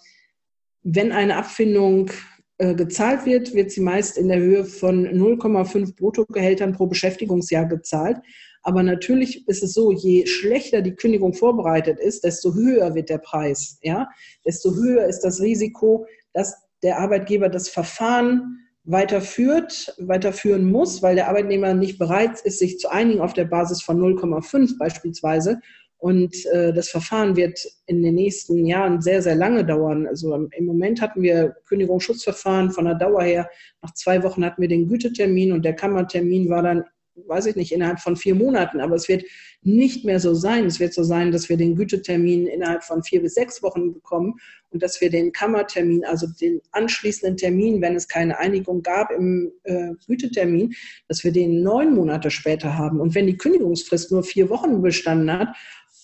[0.84, 2.10] wenn eine Abfindung
[2.58, 8.18] äh, gezahlt wird, wird sie meist in der Höhe von 0,5 Bruttogehältern pro Beschäftigungsjahr gezahlt.
[8.64, 13.20] Aber natürlich ist es so, je schlechter die Kündigung vorbereitet ist, desto höher wird der
[13.20, 13.80] Preis.
[13.82, 14.10] Ja?
[14.46, 21.28] Desto höher ist das Risiko, dass der Arbeitgeber das Verfahren weiterführt, weiterführen muss, weil der
[21.30, 25.60] Arbeitnehmer nicht bereit ist, sich zu einigen auf der Basis von 0,5 beispielsweise.
[25.98, 30.08] Und äh, das Verfahren wird in den nächsten Jahren sehr, sehr lange dauern.
[30.08, 33.50] Also im Moment hatten wir Kündigungsschutzverfahren von der Dauer her.
[33.84, 36.86] Nach zwei Wochen hatten wir den Gütetermin und der Kammertermin war dann
[37.28, 38.80] weiß ich nicht, innerhalb von vier Monaten.
[38.82, 39.24] Aber es wird
[39.62, 40.66] nicht mehr so sein.
[40.66, 44.36] Es wird so sein, dass wir den Gütetermin innerhalb von vier bis sechs Wochen bekommen
[44.72, 49.52] und dass wir den Kammertermin, also den anschließenden Termin, wenn es keine Einigung gab im
[49.64, 50.74] äh, Gütetermin,
[51.08, 53.00] dass wir den neun Monate später haben.
[53.00, 55.56] Und wenn die Kündigungsfrist nur vier Wochen bestanden hat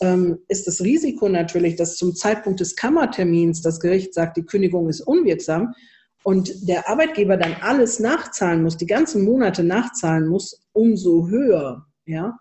[0.02, 4.90] ähm, ist das Risiko natürlich, dass zum Zeitpunkt des Kammertermins das Gericht sagt, die Kündigung
[4.90, 5.74] ist unwirksam
[6.24, 11.86] und der Arbeitgeber dann alles nachzahlen muss, die ganzen Monate nachzahlen muss, umso höher.
[12.06, 12.38] Ja,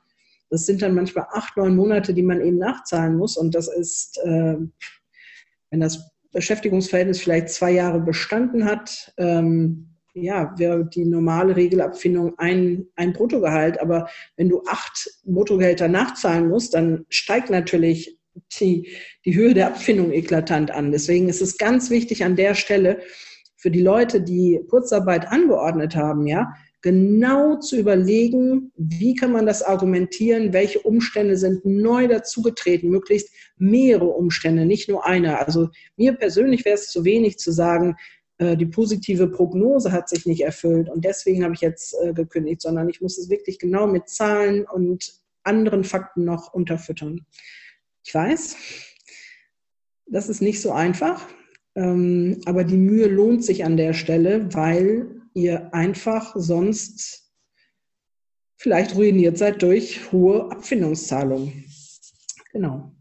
[0.51, 3.37] das sind dann manchmal acht, neun Monate, die man eben nachzahlen muss.
[3.37, 4.57] Und das ist, äh,
[5.71, 12.87] wenn das Beschäftigungsverhältnis vielleicht zwei Jahre bestanden hat, ähm, ja, wäre die normale Regelabfindung ein,
[12.95, 13.81] ein Bruttogehalt.
[13.81, 18.19] Aber wenn du acht Bruttogehälter nachzahlen musst, dann steigt natürlich
[18.61, 18.89] die,
[19.25, 20.93] die Höhe der Abfindung eklatant an.
[20.93, 23.01] Deswegen ist es ganz wichtig an der Stelle
[23.57, 26.53] für die Leute, die Kurzarbeit angeordnet haben, ja,
[26.85, 34.11] genau zu überlegen, wie kann man das argumentieren, welche Umstände sind neu dazugetreten, möglichst mehrere
[34.11, 35.39] Umstände, nicht nur eine.
[35.39, 37.97] Also mir persönlich wäre es zu wenig zu sagen,
[38.37, 42.61] äh, die positive Prognose hat sich nicht erfüllt und deswegen habe ich jetzt äh, gekündigt,
[42.61, 45.11] sondern ich muss es wirklich genau mit Zahlen und
[45.43, 47.25] anderen Fakten noch unterfüttern.
[48.05, 48.57] Ich weiß,
[50.05, 51.27] das ist nicht so einfach,
[51.77, 57.31] ähm, aber die Mühe lohnt sich an der Stelle, weil ihr einfach sonst
[58.57, 61.65] vielleicht ruiniert seid durch hohe Abfindungszahlungen.
[62.53, 62.93] Genau.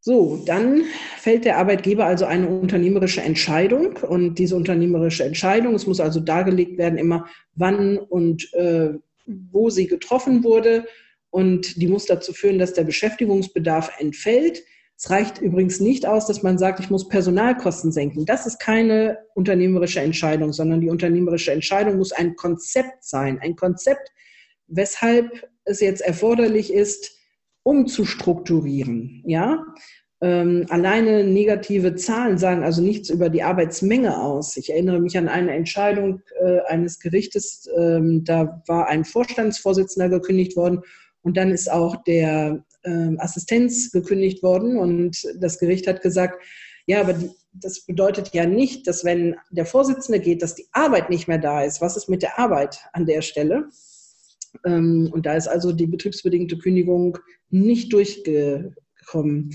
[0.00, 0.84] So, dann
[1.18, 6.78] fällt der Arbeitgeber also eine unternehmerische Entscheidung und diese unternehmerische Entscheidung, es muss also dargelegt
[6.78, 8.90] werden, immer wann und äh,
[9.26, 10.86] wo sie getroffen wurde
[11.30, 14.62] und die muss dazu führen, dass der Beschäftigungsbedarf entfällt.
[14.98, 18.24] Es reicht übrigens nicht aus, dass man sagt, ich muss Personalkosten senken.
[18.24, 23.38] Das ist keine unternehmerische Entscheidung, sondern die unternehmerische Entscheidung muss ein Konzept sein.
[23.40, 24.10] Ein Konzept,
[24.68, 27.12] weshalb es jetzt erforderlich ist,
[27.62, 29.22] umzustrukturieren.
[29.26, 29.66] Ja?
[30.22, 34.56] Ähm, alleine negative Zahlen sagen also nichts über die Arbeitsmenge aus.
[34.56, 40.56] Ich erinnere mich an eine Entscheidung äh, eines Gerichtes, ähm, da war ein Vorstandsvorsitzender gekündigt
[40.56, 40.80] worden
[41.20, 46.42] und dann ist auch der äh, Assistenz gekündigt worden und das Gericht hat gesagt,
[46.86, 51.10] ja, aber die, das bedeutet ja nicht, dass wenn der Vorsitzende geht, dass die Arbeit
[51.10, 51.80] nicht mehr da ist.
[51.80, 53.68] Was ist mit der Arbeit an der Stelle?
[54.64, 57.18] Ähm, und da ist also die betriebsbedingte Kündigung
[57.50, 59.50] nicht durchgekommen.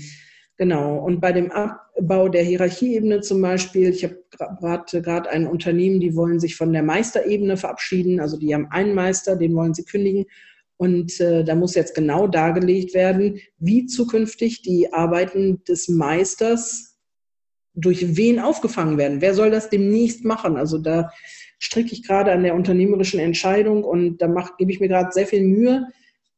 [0.58, 0.98] Genau.
[0.98, 6.38] Und bei dem Abbau der Hierarchieebene zum Beispiel, ich habe gerade ein Unternehmen, die wollen
[6.38, 8.20] sich von der Meisterebene verabschieden.
[8.20, 10.26] Also die haben einen Meister, den wollen sie kündigen.
[10.82, 16.98] Und äh, da muss jetzt genau dargelegt werden, wie zukünftig die Arbeiten des Meisters
[17.72, 19.20] durch wen aufgefangen werden.
[19.20, 20.56] Wer soll das demnächst machen?
[20.56, 21.12] Also da
[21.60, 25.28] stricke ich gerade an der unternehmerischen Entscheidung und da mach, gebe ich mir gerade sehr
[25.28, 25.86] viel Mühe,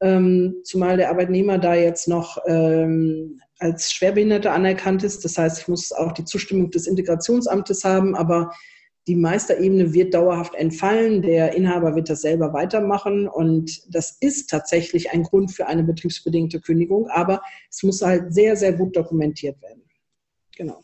[0.03, 5.25] ähm, zumal der Arbeitnehmer da jetzt noch ähm, als Schwerbehinderter anerkannt ist.
[5.25, 8.53] Das heißt, ich muss auch die Zustimmung des Integrationsamtes haben, aber
[9.07, 11.21] die Meisterebene wird dauerhaft entfallen.
[11.21, 13.29] Der Inhaber wird das selber weitermachen.
[13.29, 17.09] Und das ist tatsächlich ein Grund für eine betriebsbedingte Kündigung.
[17.09, 19.83] Aber es muss halt sehr, sehr gut dokumentiert werden.
[20.57, 20.81] Genau.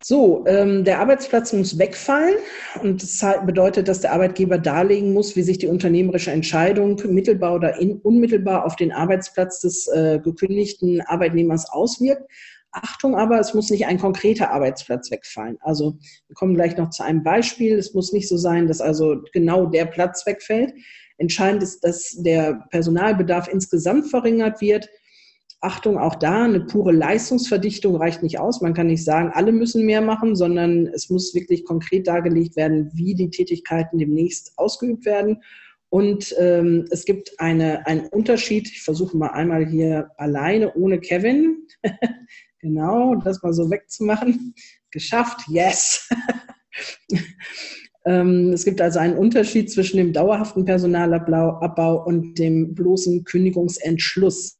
[0.00, 2.36] So, ähm, der Arbeitsplatz muss wegfallen
[2.84, 7.80] und das bedeutet, dass der Arbeitgeber darlegen muss, wie sich die unternehmerische Entscheidung mittelbar oder
[7.80, 12.30] in, unmittelbar auf den Arbeitsplatz des äh, gekündigten Arbeitnehmers auswirkt.
[12.72, 15.56] Achtung aber, es muss nicht ein konkreter Arbeitsplatz wegfallen.
[15.60, 17.78] Also wir kommen gleich noch zu einem Beispiel.
[17.78, 20.74] Es muss nicht so sein, dass also genau der Platz wegfällt.
[21.16, 24.88] Entscheidend ist, dass der Personalbedarf insgesamt verringert wird.
[25.60, 28.60] Achtung, auch da, eine pure Leistungsverdichtung reicht nicht aus.
[28.60, 32.90] Man kann nicht sagen, alle müssen mehr machen, sondern es muss wirklich konkret dargelegt werden,
[32.94, 35.42] wie die Tätigkeiten demnächst ausgeübt werden.
[35.90, 38.68] Und ähm, es gibt eine, einen Unterschied.
[38.68, 41.66] Ich versuche mal einmal hier alleine ohne Kevin.
[42.60, 44.54] Genau, das mal so wegzumachen.
[44.90, 46.08] Geschafft, yes.
[48.08, 54.58] Ähm, es gibt also einen Unterschied zwischen dem dauerhaften Personalabbau und dem bloßen Kündigungsentschluss.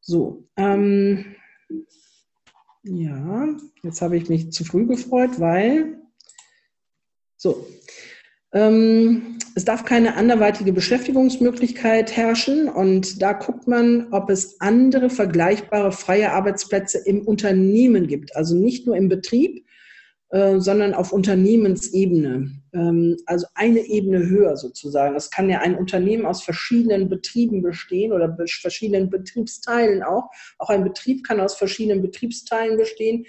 [0.00, 1.34] So, ähm,
[2.84, 3.48] ja,
[3.82, 6.00] jetzt habe ich mich zu früh gefreut, weil,
[7.36, 7.66] so,
[8.52, 15.92] ähm, es darf keine anderweitige Beschäftigungsmöglichkeit herrschen und da guckt man, ob es andere vergleichbare
[15.92, 18.36] freie Arbeitsplätze im Unternehmen gibt.
[18.36, 19.64] Also nicht nur im Betrieb,
[20.28, 22.50] äh, sondern auf Unternehmensebene.
[22.74, 25.16] Ähm, also eine Ebene höher sozusagen.
[25.16, 30.24] Es kann ja ein Unternehmen aus verschiedenen Betrieben bestehen oder verschiedenen Betriebsteilen auch.
[30.58, 33.24] Auch ein Betrieb kann aus verschiedenen Betriebsteilen bestehen.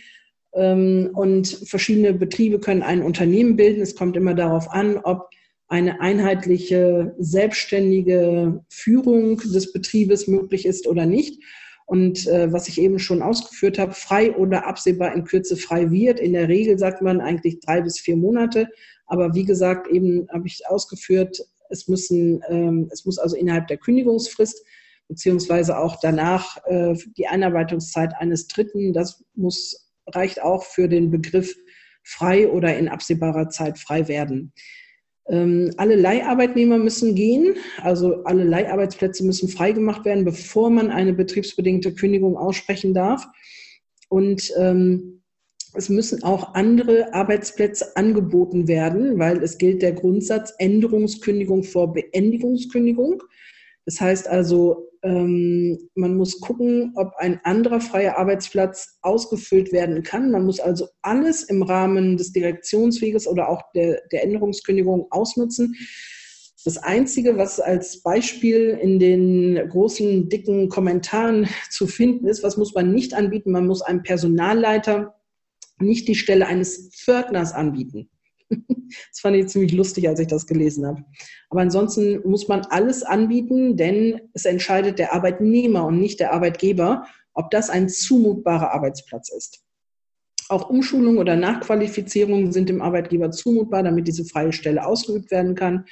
[0.53, 3.81] Ähm, und verschiedene Betriebe können ein Unternehmen bilden.
[3.81, 5.29] Es kommt immer darauf an, ob
[5.67, 11.43] eine einheitliche, selbstständige Führung des Betriebes möglich ist oder nicht.
[11.85, 16.19] Und äh, was ich eben schon ausgeführt habe, frei oder absehbar in Kürze frei wird.
[16.19, 18.67] In der Regel sagt man eigentlich drei bis vier Monate.
[19.05, 23.77] Aber wie gesagt, eben habe ich ausgeführt, es müssen, ähm, es muss also innerhalb der
[23.77, 24.63] Kündigungsfrist
[25.07, 28.93] beziehungsweise auch danach äh, die Einarbeitungszeit eines Dritten.
[28.93, 31.55] Das muss, reicht auch für den Begriff
[32.03, 34.53] frei oder in absehbarer Zeit frei werden.
[35.29, 41.93] Ähm, alle Leiharbeitnehmer müssen gehen, also alle Leiharbeitsplätze müssen freigemacht werden, bevor man eine betriebsbedingte
[41.93, 43.27] Kündigung aussprechen darf.
[44.09, 45.21] Und ähm,
[45.73, 53.21] es müssen auch andere Arbeitsplätze angeboten werden, weil es gilt der Grundsatz Änderungskündigung vor Beendigungskündigung.
[53.85, 60.31] Das heißt also, ähm, man muss gucken, ob ein anderer freier Arbeitsplatz ausgefüllt werden kann.
[60.31, 65.75] Man muss also alles im Rahmen des Direktionsweges oder auch der, der Änderungskündigung ausnutzen.
[66.65, 72.73] Das Einzige, was als Beispiel in den großen, dicken Kommentaren zu finden ist, was muss
[72.73, 73.51] man nicht anbieten?
[73.51, 75.15] Man muss einem Personalleiter
[75.79, 78.09] nicht die Stelle eines Pförtners anbieten.
[79.11, 81.03] Das fand ich ziemlich lustig, als ich das gelesen habe.
[81.49, 87.05] Aber ansonsten muss man alles anbieten, denn es entscheidet der Arbeitnehmer und nicht der Arbeitgeber,
[87.33, 89.63] ob das ein zumutbarer Arbeitsplatz ist.
[90.49, 95.85] Auch Umschulung oder Nachqualifizierung sind dem Arbeitgeber zumutbar, damit diese freie Stelle ausgeübt werden kann.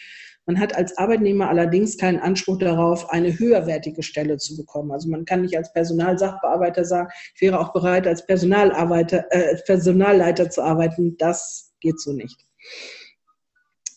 [0.45, 4.91] Man hat als Arbeitnehmer allerdings keinen Anspruch darauf, eine höherwertige Stelle zu bekommen.
[4.91, 9.63] Also man kann nicht als Personalsachbearbeiter sagen, ich wäre auch bereit, als Personalarbeiter, äh, als
[9.65, 11.17] Personalleiter zu arbeiten.
[11.17, 12.44] Das geht so nicht.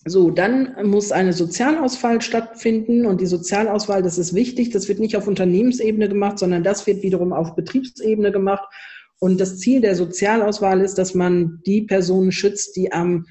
[0.04, 5.16] So, dann muss eine Sozialauswahl stattfinden und die Sozialauswahl, das ist wichtig, das wird nicht
[5.16, 8.66] auf Unternehmensebene gemacht, sondern das wird wiederum auf Betriebsebene gemacht.
[9.20, 13.26] Und das Ziel der Sozialauswahl ist, dass man die Personen schützt, die am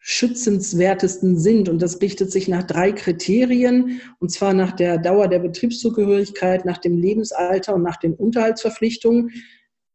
[0.00, 1.68] schützenswertesten sind.
[1.68, 6.78] Und das richtet sich nach drei Kriterien, und zwar nach der Dauer der Betriebszugehörigkeit, nach
[6.78, 9.30] dem Lebensalter und nach den Unterhaltsverpflichtungen.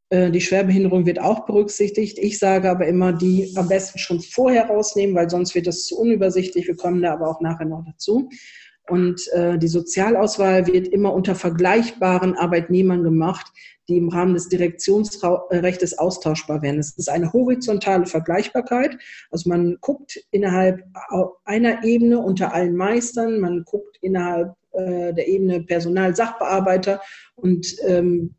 [0.10, 2.18] Äh, die Schwerbehinderung wird auch berücksichtigt.
[2.20, 6.00] Ich sage aber immer, die am besten schon vorher rausnehmen, weil sonst wird das zu
[6.00, 6.68] unübersichtlich.
[6.68, 8.30] Wir kommen da aber auch nachher noch dazu.
[8.90, 13.52] Und äh, die Sozialauswahl wird immer unter vergleichbaren Arbeitnehmern gemacht,
[13.90, 16.80] die im Rahmen des Direktionsrechts austauschbar werden.
[16.80, 18.98] Es ist eine horizontale Vergleichbarkeit.
[19.30, 20.84] Also man guckt innerhalb
[21.44, 27.02] einer Ebene unter allen Meistern, man guckt innerhalb äh, der Ebene Personalsachbearbeiter
[27.36, 28.36] und ähm,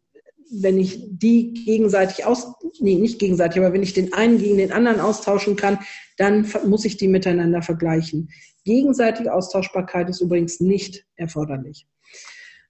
[0.51, 4.73] wenn ich die gegenseitig aus, nee, nicht gegenseitig, aber wenn ich den einen gegen den
[4.73, 5.79] anderen austauschen kann,
[6.17, 8.31] dann muss ich die miteinander vergleichen.
[8.65, 11.87] Gegenseitige Austauschbarkeit ist übrigens nicht erforderlich.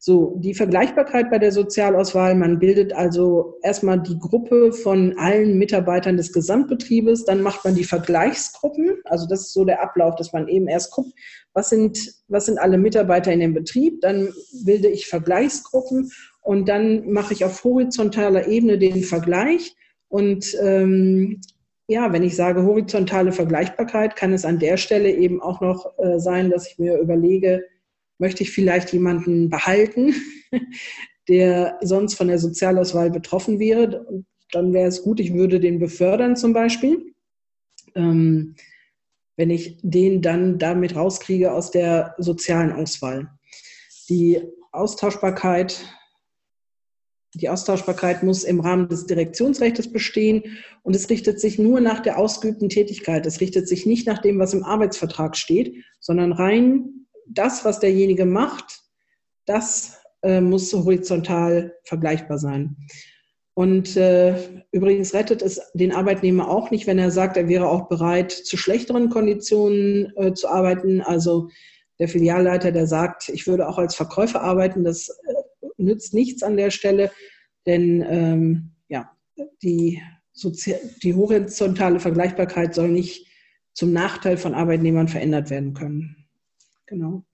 [0.01, 6.17] So, die Vergleichbarkeit bei der Sozialauswahl, man bildet also erstmal die Gruppe von allen Mitarbeitern
[6.17, 10.47] des Gesamtbetriebes, dann macht man die Vergleichsgruppen, also das ist so der Ablauf, dass man
[10.47, 11.13] eben erst guckt,
[11.53, 14.33] was sind, was sind alle Mitarbeiter in dem Betrieb, dann
[14.65, 16.13] bilde ich Vergleichsgruppen
[16.49, 19.77] und dann mache ich auf horizontaler Ebene den Vergleich.
[20.09, 21.43] Und ähm,
[21.89, 26.19] ja, wenn ich sage horizontale Vergleichbarkeit, kann es an der Stelle eben auch noch äh,
[26.19, 27.67] sein, dass ich mir überlege,
[28.17, 30.15] möchte ich vielleicht jemanden behalten,
[31.29, 34.05] der sonst von der Sozialauswahl betroffen wäre.
[34.05, 37.13] Und dann wäre es gut, ich würde den befördern zum Beispiel.
[37.95, 38.55] Ähm,
[39.37, 43.29] wenn ich den dann damit rauskriege aus der sozialen Auswahl.
[44.09, 44.41] Die
[44.73, 45.85] Austauschbarkeit
[47.35, 50.43] die Austauschbarkeit muss im Rahmen des Direktionsrechts bestehen
[50.83, 53.27] und es richtet sich nur nach der ausgeübten Tätigkeit.
[53.27, 58.25] Es richtet sich nicht nach dem, was im Arbeitsvertrag steht, sondern rein das, was derjenige
[58.25, 58.81] macht,
[59.45, 62.77] das äh, muss horizontal vergleichbar sein.
[63.55, 64.37] Und äh,
[64.71, 68.57] übrigens rettet es den Arbeitnehmer auch nicht, wenn er sagt, er wäre auch bereit, zu
[68.57, 71.03] schlechteren Konditionen äh, zu arbeiten.
[71.03, 71.49] Also
[71.99, 75.35] der Filialleiter, der sagt, ich würde auch als Verkäufer arbeiten, das äh,
[75.79, 77.11] nützt nichts an der Stelle,
[77.67, 79.11] denn ähm, ja,
[79.63, 80.03] die,
[81.03, 83.27] die horizontale Vergleichbarkeit soll nicht
[83.73, 86.17] zum Nachteil von Arbeitnehmern verändert werden können.
[86.87, 87.25] Genau.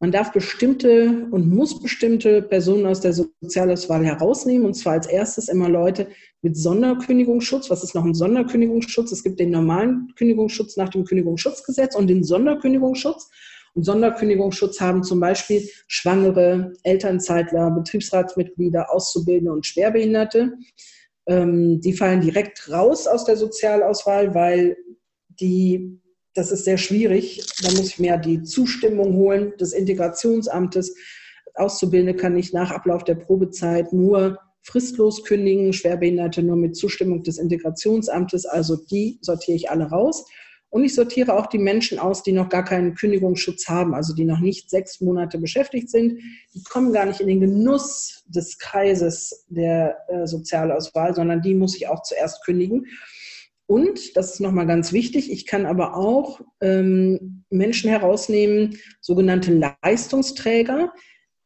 [0.00, 5.48] Man darf bestimmte und muss bestimmte Personen aus der Sozialauswahl herausnehmen, und zwar als erstes
[5.48, 6.08] immer Leute
[6.40, 7.68] mit Sonderkündigungsschutz.
[7.68, 9.10] Was ist noch ein Sonderkündigungsschutz?
[9.10, 13.28] Es gibt den normalen Kündigungsschutz nach dem Kündigungsschutzgesetz und den Sonderkündigungsschutz.
[13.74, 20.54] Und Sonderkündigungsschutz haben zum Beispiel Schwangere, Elternzeitler, Betriebsratsmitglieder, Auszubildende und Schwerbehinderte.
[21.26, 24.76] Ähm, die fallen direkt raus aus der Sozialauswahl, weil
[25.40, 26.00] die,
[26.34, 27.44] das ist sehr schwierig.
[27.62, 30.94] Da muss ich mir die Zustimmung holen des Integrationsamtes.
[31.54, 37.38] Auszubildende kann ich nach Ablauf der Probezeit nur fristlos kündigen, Schwerbehinderte nur mit Zustimmung des
[37.38, 38.46] Integrationsamtes.
[38.46, 40.26] Also die sortiere ich alle raus.
[40.70, 44.24] Und ich sortiere auch die Menschen aus, die noch gar keinen Kündigungsschutz haben, also die
[44.24, 46.20] noch nicht sechs Monate beschäftigt sind.
[46.54, 51.74] Die kommen gar nicht in den Genuss des Kreises der äh, Sozialauswahl, sondern die muss
[51.76, 52.86] ich auch zuerst kündigen.
[53.66, 60.92] Und, das ist nochmal ganz wichtig, ich kann aber auch ähm, Menschen herausnehmen, sogenannte Leistungsträger,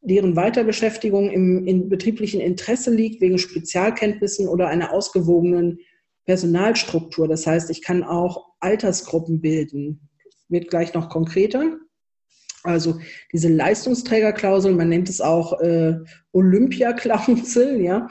[0.03, 5.81] deren Weiterbeschäftigung im, im betrieblichen Interesse liegt, wegen Spezialkenntnissen oder einer ausgewogenen
[6.25, 7.29] Personalstruktur.
[7.29, 10.09] Das heißt, ich kann auch Altersgruppen bilden.
[10.49, 11.79] Wird gleich noch konkreter.
[12.63, 13.01] Also
[13.33, 15.97] diese Leistungsträgerklausel, man nennt es auch äh,
[16.33, 18.09] Olympiaklausel, ja.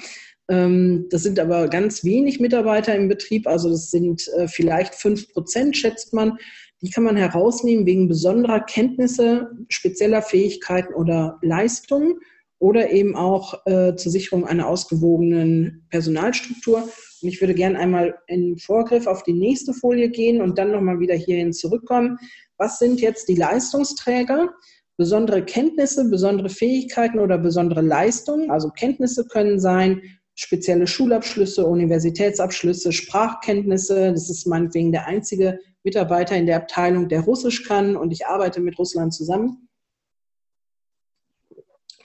[0.50, 5.32] Ähm, das sind aber ganz wenig Mitarbeiter im Betrieb, also das sind äh, vielleicht fünf
[5.32, 6.38] Prozent, schätzt man.
[6.82, 12.16] Die kann man herausnehmen wegen besonderer Kenntnisse, spezieller Fähigkeiten oder Leistungen
[12.60, 16.90] oder eben auch äh, zur Sicherung einer ausgewogenen Personalstruktur.
[17.22, 21.00] Und ich würde gerne einmal in Vorgriff auf die nächste Folie gehen und dann nochmal
[21.00, 22.18] wieder hierhin zurückkommen.
[22.58, 24.54] Was sind jetzt die Leistungsträger?
[24.98, 28.52] Besondere Kenntnisse, besondere Fähigkeiten oder besondere Leistungen.
[28.52, 30.02] Also Kenntnisse können sein
[30.36, 34.12] spezielle Schulabschlüsse, Universitätsabschlüsse, Sprachkenntnisse.
[34.12, 38.62] Das ist meinetwegen der einzige Mitarbeiter in der Abteilung, der Russisch kann und ich arbeite
[38.62, 39.68] mit Russland zusammen.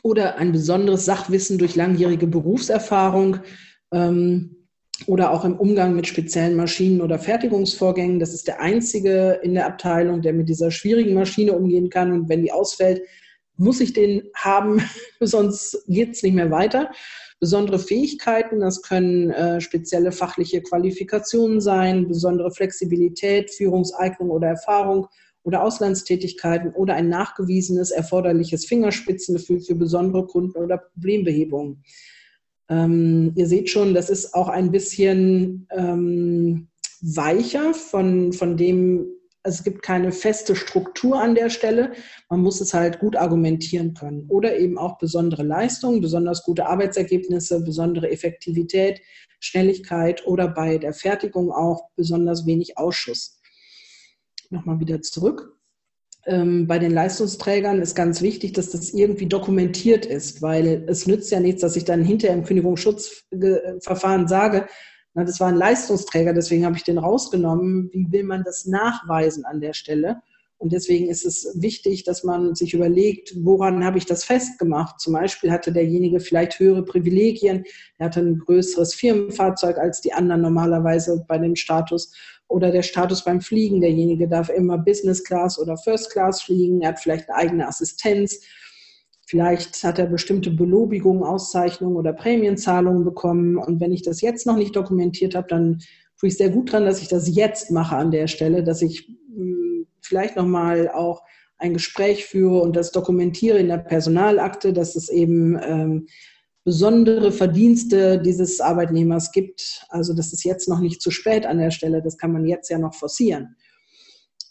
[0.02, 3.38] Oder ein besonderes Sachwissen durch langjährige Berufserfahrung
[3.92, 4.55] ähm,
[5.06, 8.18] oder auch im Umgang mit speziellen Maschinen oder Fertigungsvorgängen.
[8.18, 12.12] Das ist der einzige in der Abteilung, der mit dieser schwierigen Maschine umgehen kann.
[12.12, 13.02] Und wenn die ausfällt,
[13.56, 14.82] muss ich den haben,
[15.20, 16.90] sonst geht es nicht mehr weiter
[17.40, 18.60] besondere Fähigkeiten.
[18.60, 25.08] Das können äh, spezielle fachliche Qualifikationen sein, besondere Flexibilität, Führungseignung oder Erfahrung
[25.42, 31.84] oder Auslandstätigkeiten oder ein nachgewiesenes erforderliches Fingerspitzengefühl für besondere Kunden- oder Problembehebungen.
[32.68, 36.68] Ähm, ihr seht schon, das ist auch ein bisschen ähm,
[37.00, 39.06] weicher von, von dem,
[39.42, 41.92] also es gibt keine feste Struktur an der Stelle.
[42.28, 44.26] Man muss es halt gut argumentieren können.
[44.28, 49.00] Oder eben auch besondere Leistungen, besonders gute Arbeitsergebnisse, besondere Effektivität,
[49.38, 53.40] Schnelligkeit oder bei der Fertigung auch besonders wenig Ausschuss.
[54.50, 55.55] Nochmal wieder zurück.
[56.26, 61.30] Ähm, bei den Leistungsträgern ist ganz wichtig, dass das irgendwie dokumentiert ist, weil es nützt
[61.30, 64.66] ja nichts, dass ich dann hinterher im Kündigungsschutzverfahren sage,
[65.14, 67.88] na, das war ein Leistungsträger, deswegen habe ich den rausgenommen.
[67.92, 70.20] Wie will man das nachweisen an der Stelle?
[70.58, 75.00] Und deswegen ist es wichtig, dass man sich überlegt, woran habe ich das festgemacht?
[75.00, 77.64] Zum Beispiel hatte derjenige vielleicht höhere Privilegien,
[77.98, 82.12] er hatte ein größeres Firmenfahrzeug als die anderen normalerweise bei dem Status
[82.48, 83.80] oder der Status beim Fliegen.
[83.80, 88.40] Derjenige darf immer Business Class oder First Class fliegen, er hat vielleicht eine eigene Assistenz
[89.28, 93.56] Vielleicht hat er bestimmte Belobigungen, Auszeichnungen oder Prämienzahlungen bekommen.
[93.56, 95.80] Und wenn ich das jetzt noch nicht dokumentiert habe, dann
[96.18, 99.08] tue ich sehr gut dran, dass ich das jetzt mache an der Stelle, dass ich
[99.34, 101.24] hm, vielleicht nochmal auch
[101.58, 106.06] ein Gespräch führe und das dokumentiere in der Personalakte, dass es eben ähm,
[106.66, 109.86] besondere Verdienste dieses Arbeitnehmers gibt.
[109.88, 112.68] Also das ist jetzt noch nicht zu spät an der Stelle, das kann man jetzt
[112.70, 113.54] ja noch forcieren.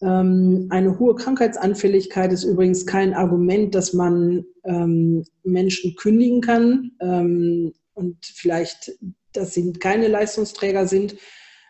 [0.02, 7.74] Ähm, eine hohe Krankheitsanfälligkeit ist übrigens kein Argument, dass man ähm, Menschen kündigen kann ähm,
[7.94, 8.94] und vielleicht,
[9.34, 11.18] dass sie keine Leistungsträger sind.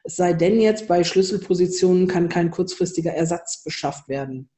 [0.03, 4.51] Es sei denn jetzt, bei Schlüsselpositionen kann kein kurzfristiger Ersatz beschafft werden.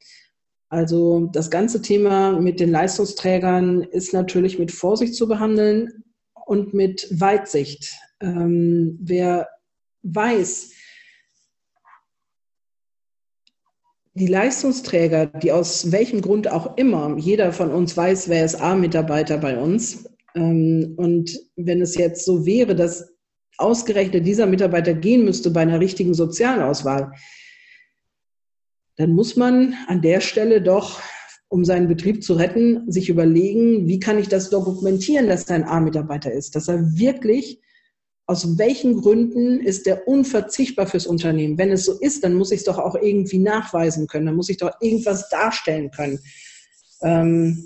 [0.69, 6.03] Also das ganze Thema mit den Leistungsträgern ist natürlich mit Vorsicht zu behandeln
[6.45, 7.95] und mit Weitsicht.
[8.19, 9.47] Ähm, wer
[10.03, 10.71] weiß,
[14.13, 19.37] die Leistungsträger, die aus welchem Grund auch immer, jeder von uns weiß, wer ist A-Mitarbeiter
[19.37, 20.09] bei uns.
[20.35, 23.13] Ähm, und wenn es jetzt so wäre, dass
[23.57, 27.11] ausgerechnet dieser Mitarbeiter gehen müsste bei einer richtigen Sozialauswahl,
[28.97, 30.99] dann muss man an der Stelle doch,
[31.49, 35.63] um seinen Betrieb zu retten, sich überlegen, wie kann ich das dokumentieren, dass er ein
[35.63, 37.61] A-Mitarbeiter ist, dass er wirklich
[38.25, 41.57] aus welchen Gründen ist der unverzichtbar fürs Unternehmen?
[41.57, 44.49] Wenn es so ist, dann muss ich es doch auch irgendwie nachweisen können, dann muss
[44.49, 46.19] ich doch irgendwas darstellen können.
[47.01, 47.65] Ähm,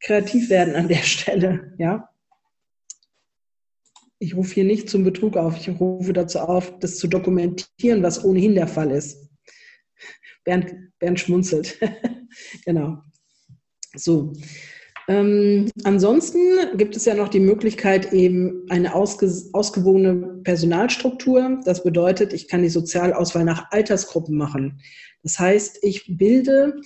[0.00, 2.08] kreativ werden an der Stelle, ja.
[4.20, 8.24] Ich rufe hier nicht zum Betrug auf, ich rufe dazu auf, das zu dokumentieren, was
[8.24, 9.27] ohnehin der Fall ist.
[10.48, 11.78] Bernd, Bernd schmunzelt.
[12.64, 13.02] genau.
[13.94, 14.32] So.
[15.06, 16.38] Ähm, ansonsten
[16.78, 21.60] gibt es ja noch die Möglichkeit, eben eine ausge ausgewogene Personalstruktur.
[21.66, 24.80] Das bedeutet, ich kann die Sozialauswahl nach Altersgruppen machen.
[25.22, 26.80] Das heißt, ich bilde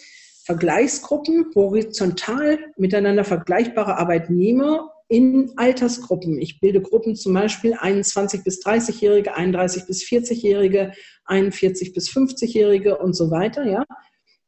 [0.45, 6.41] Vergleichsgruppen, horizontal miteinander vergleichbare Arbeitnehmer in Altersgruppen.
[6.41, 10.93] Ich bilde Gruppen zum Beispiel 21 bis 30-Jährige, 31 bis 40-Jährige,
[11.27, 13.67] 41 bis 50-Jährige und so weiter.
[13.67, 13.85] Ja.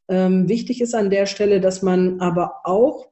[0.09, 3.11] Ähm, wichtig ist an der Stelle, dass man aber auch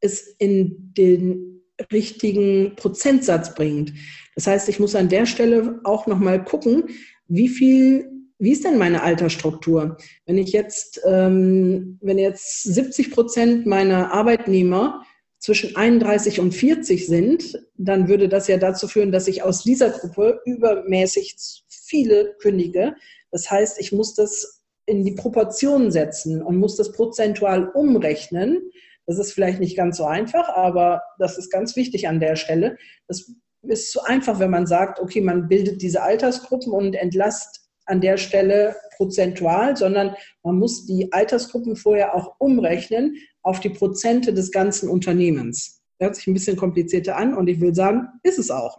[0.00, 3.92] es in den richtigen Prozentsatz bringt.
[4.36, 6.84] Das heißt, ich muss an der Stelle auch nochmal gucken,
[7.28, 8.10] wie viel
[8.42, 9.98] wie ist denn meine Altersstruktur?
[10.24, 15.04] Wenn ich jetzt, ähm, wenn jetzt 70 Prozent meiner Arbeitnehmer
[15.40, 19.90] zwischen 31 und 40 sind, dann würde das ja dazu führen, dass ich aus dieser
[19.90, 22.94] Gruppe übermäßig viele kündige.
[23.30, 28.70] Das heißt, ich muss das in die Proportionen setzen und muss das prozentual umrechnen.
[29.06, 32.76] Das ist vielleicht nicht ganz so einfach, aber das ist ganz wichtig an der Stelle.
[33.08, 33.32] Das
[33.62, 38.16] ist zu einfach, wenn man sagt, okay, man bildet diese Altersgruppen und entlasst an der
[38.16, 44.88] Stelle prozentual, sondern man muss die Altersgruppen vorher auch umrechnen auf die Prozente des ganzen
[44.88, 45.82] Unternehmens.
[45.98, 48.78] Hört sich ein bisschen komplizierter an und ich will sagen, ist es auch.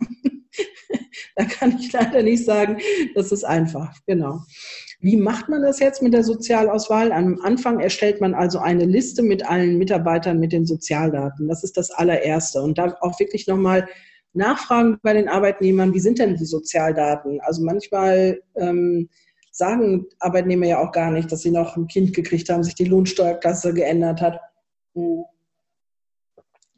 [1.35, 2.77] da kann ich leider nicht sagen,
[3.15, 3.95] das ist einfach.
[4.07, 4.41] Genau.
[4.99, 7.11] Wie macht man das jetzt mit der Sozialauswahl?
[7.11, 11.47] Am Anfang erstellt man also eine Liste mit allen Mitarbeitern mit den Sozialdaten.
[11.47, 12.61] Das ist das allererste.
[12.61, 13.87] Und da auch wirklich nochmal
[14.33, 17.39] nachfragen bei den Arbeitnehmern, wie sind denn die Sozialdaten?
[17.41, 19.09] Also manchmal ähm,
[19.51, 22.85] sagen Arbeitnehmer ja auch gar nicht, dass sie noch ein Kind gekriegt haben, sich die
[22.85, 24.39] Lohnsteuerklasse geändert hat
[24.95, 25.25] hm.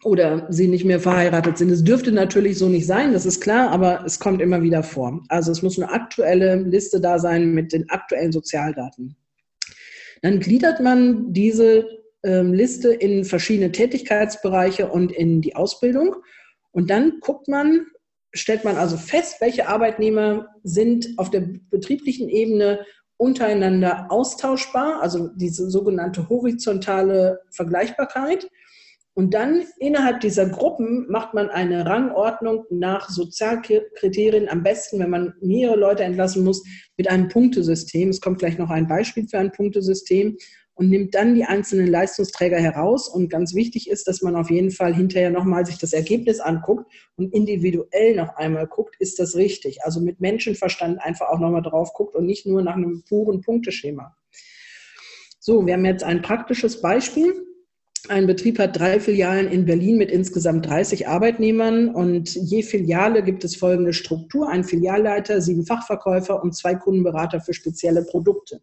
[0.04, 1.70] oder sie nicht mehr verheiratet sind.
[1.70, 5.22] Es dürfte natürlich so nicht sein, das ist klar, aber es kommt immer wieder vor.
[5.30, 9.16] Also es muss eine aktuelle Liste da sein mit den aktuellen Sozialdaten.
[10.24, 11.86] Dann gliedert man diese
[12.24, 16.16] ähm, Liste in verschiedene Tätigkeitsbereiche und in die Ausbildung.
[16.74, 17.86] Und dann guckt man,
[18.34, 22.86] stellt man also fest, welche Arbeitnehmer sind auf der betrieblichen Ebene
[23.18, 28.50] untereinander austauschbar, also diese sogenannte horizontale Vergleichbarkeit.
[29.16, 35.36] Und dann innerhalb dieser Gruppen macht man eine Rangordnung nach Sozialkriterien, am besten, wenn man
[35.40, 36.64] mehrere Leute entlassen muss,
[36.98, 38.10] mit einem Punktesystem.
[38.10, 40.36] Es kommt gleich noch ein Beispiel für ein Punktesystem
[40.76, 43.08] und nimmt dann die einzelnen Leistungsträger heraus.
[43.08, 46.92] Und ganz wichtig ist, dass man auf jeden Fall hinterher nochmal sich das Ergebnis anguckt
[47.16, 49.84] und individuell noch einmal guckt, ist das richtig?
[49.84, 54.16] Also mit Menschenverstand einfach auch nochmal drauf guckt und nicht nur nach einem puren Punkteschema.
[55.40, 57.34] So, wir haben jetzt ein praktisches Beispiel.
[58.10, 63.46] Ein Betrieb hat drei Filialen in Berlin mit insgesamt 30 Arbeitnehmern und je Filiale gibt
[63.46, 64.50] es folgende Struktur.
[64.50, 68.62] Ein Filialleiter, sieben Fachverkäufer und zwei Kundenberater für spezielle Produkte.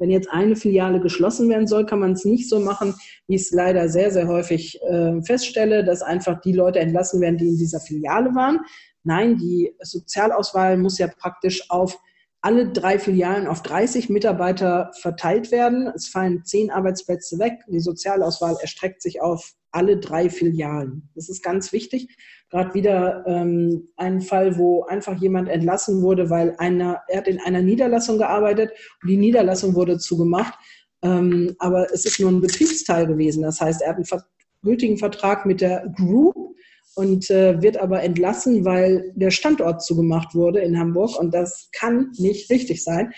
[0.00, 2.94] Wenn jetzt eine Filiale geschlossen werden soll, kann man es nicht so machen,
[3.28, 7.36] wie ich es leider sehr, sehr häufig äh, feststelle, dass einfach die Leute entlassen werden,
[7.36, 8.60] die in dieser Filiale waren.
[9.04, 11.98] Nein, die Sozialauswahl muss ja praktisch auf
[12.42, 15.92] alle drei Filialen auf 30 Mitarbeiter verteilt werden.
[15.94, 17.60] Es fallen zehn Arbeitsplätze weg.
[17.68, 21.10] Die Sozialauswahl erstreckt sich auf alle drei Filialen.
[21.14, 22.08] Das ist ganz wichtig
[22.50, 27.40] gerade wieder ähm, einen Fall, wo einfach jemand entlassen wurde, weil einer, er hat in
[27.40, 28.72] einer Niederlassung gearbeitet
[29.02, 30.54] und die Niederlassung wurde zugemacht.
[31.02, 33.42] Ähm, aber es ist nur ein Betriebsteil gewesen.
[33.42, 34.22] Das heißt, er hat einen
[34.62, 36.34] gültigen Vertrag mit der Group
[37.00, 42.12] und äh, wird aber entlassen, weil der Standort zugemacht wurde in Hamburg und das kann
[42.18, 43.12] nicht richtig sein.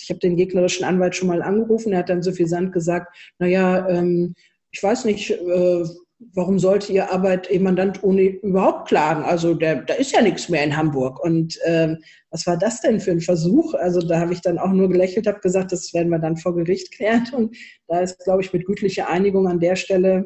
[0.00, 3.14] Ich habe den gegnerischen Anwalt schon mal angerufen, er hat dann so viel Sand gesagt,
[3.38, 4.34] naja, ähm,
[4.70, 5.84] ich weiß nicht, äh,
[6.32, 9.24] warum sollte Ihr Arbeitnehmermandant ohne überhaupt klagen?
[9.24, 11.22] Also der, da ist ja nichts mehr in Hamburg.
[11.22, 11.98] Und ähm,
[12.30, 13.74] was war das denn für ein Versuch?
[13.74, 16.54] Also da habe ich dann auch nur gelächelt, habe gesagt, das werden wir dann vor
[16.54, 17.26] Gericht klären.
[17.36, 17.56] Und
[17.88, 20.24] da ist, glaube ich, mit gütlicher Einigung an der Stelle.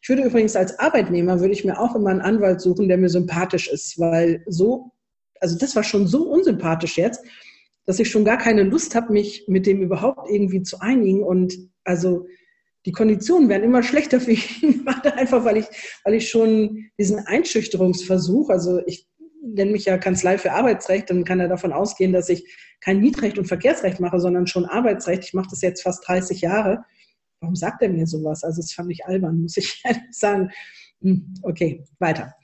[0.00, 3.08] Ich würde übrigens als Arbeitnehmer, würde ich mir auch immer einen Anwalt suchen, der mir
[3.08, 4.92] sympathisch ist, weil so,
[5.40, 7.24] also das war schon so unsympathisch jetzt,
[7.86, 11.22] dass ich schon gar keine Lust habe, mich mit dem überhaupt irgendwie zu einigen.
[11.22, 11.54] Und
[11.84, 12.26] also
[12.86, 14.86] die Konditionen werden immer schlechter für ihn,
[15.16, 15.66] einfach weil ich,
[16.04, 19.08] weil ich schon diesen Einschüchterungsversuch, also ich
[19.42, 22.46] nenne mich ja Kanzlei für Arbeitsrecht, dann kann er davon ausgehen, dass ich
[22.80, 25.24] kein Mietrecht und Verkehrsrecht mache, sondern schon Arbeitsrecht.
[25.24, 26.84] Ich mache das jetzt fast 30 Jahre.
[27.42, 28.42] Warum sagt er mir sowas?
[28.42, 30.50] Also das fand ich albern, muss ich ehrlich sagen.
[31.02, 32.34] Hm, okay, weiter.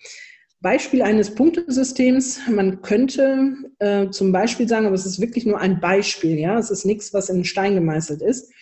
[0.61, 2.41] Beispiel eines Punktesystems.
[2.51, 6.71] Man könnte äh, zum Beispiel sagen, aber es ist wirklich nur ein Beispiel, ja, es
[6.71, 8.53] ist nichts, was in Stein gemeißelt ist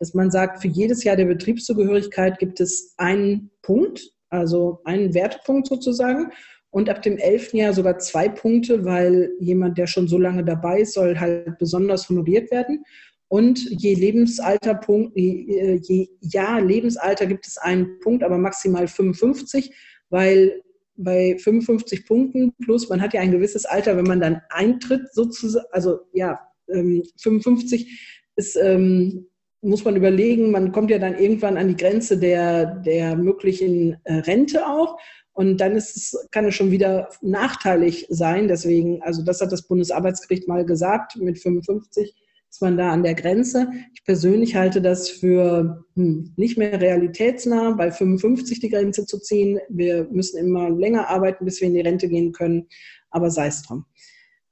[0.00, 5.68] dass man sagt, für jedes Jahr der Betriebszugehörigkeit gibt es einen Punkt, also einen Wertepunkt
[5.68, 6.32] sozusagen.
[6.70, 10.80] Und ab dem elften Jahr sogar zwei Punkte, weil jemand, der schon so lange dabei
[10.80, 12.84] ist, soll halt besonders honoriert werden.
[13.30, 14.80] Und je Lebensalter,
[15.14, 19.72] je, je Jahr Lebensalter gibt es einen Punkt, aber maximal 55,
[20.08, 20.60] weil
[20.96, 25.64] bei 55 Punkten plus, man hat ja ein gewisses Alter, wenn man dann eintritt, sozusagen,
[25.70, 27.88] also ja, 55 ähm,
[28.34, 29.26] ist ähm,
[29.62, 34.14] muss man überlegen, man kommt ja dann irgendwann an die Grenze der, der möglichen äh,
[34.14, 34.98] Rente auch.
[35.32, 38.48] Und dann ist es, kann es schon wieder nachteilig sein.
[38.48, 42.12] Deswegen, also das hat das Bundesarbeitsgericht mal gesagt, mit 55
[42.50, 43.68] ist man da an der Grenze.
[43.94, 49.60] Ich persönlich halte das für hm, nicht mehr realitätsnah, bei 55 die Grenze zu ziehen.
[49.68, 52.66] Wir müssen immer länger arbeiten, bis wir in die Rente gehen können.
[53.10, 53.84] Aber sei es drum.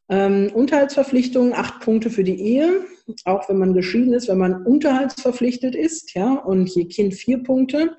[0.08, 2.86] Ähm, Unterhaltsverpflichtungen, acht Punkte für die Ehe,
[3.24, 7.96] auch wenn man geschieden ist, wenn man unterhaltsverpflichtet ist, ja, und je Kind vier Punkte.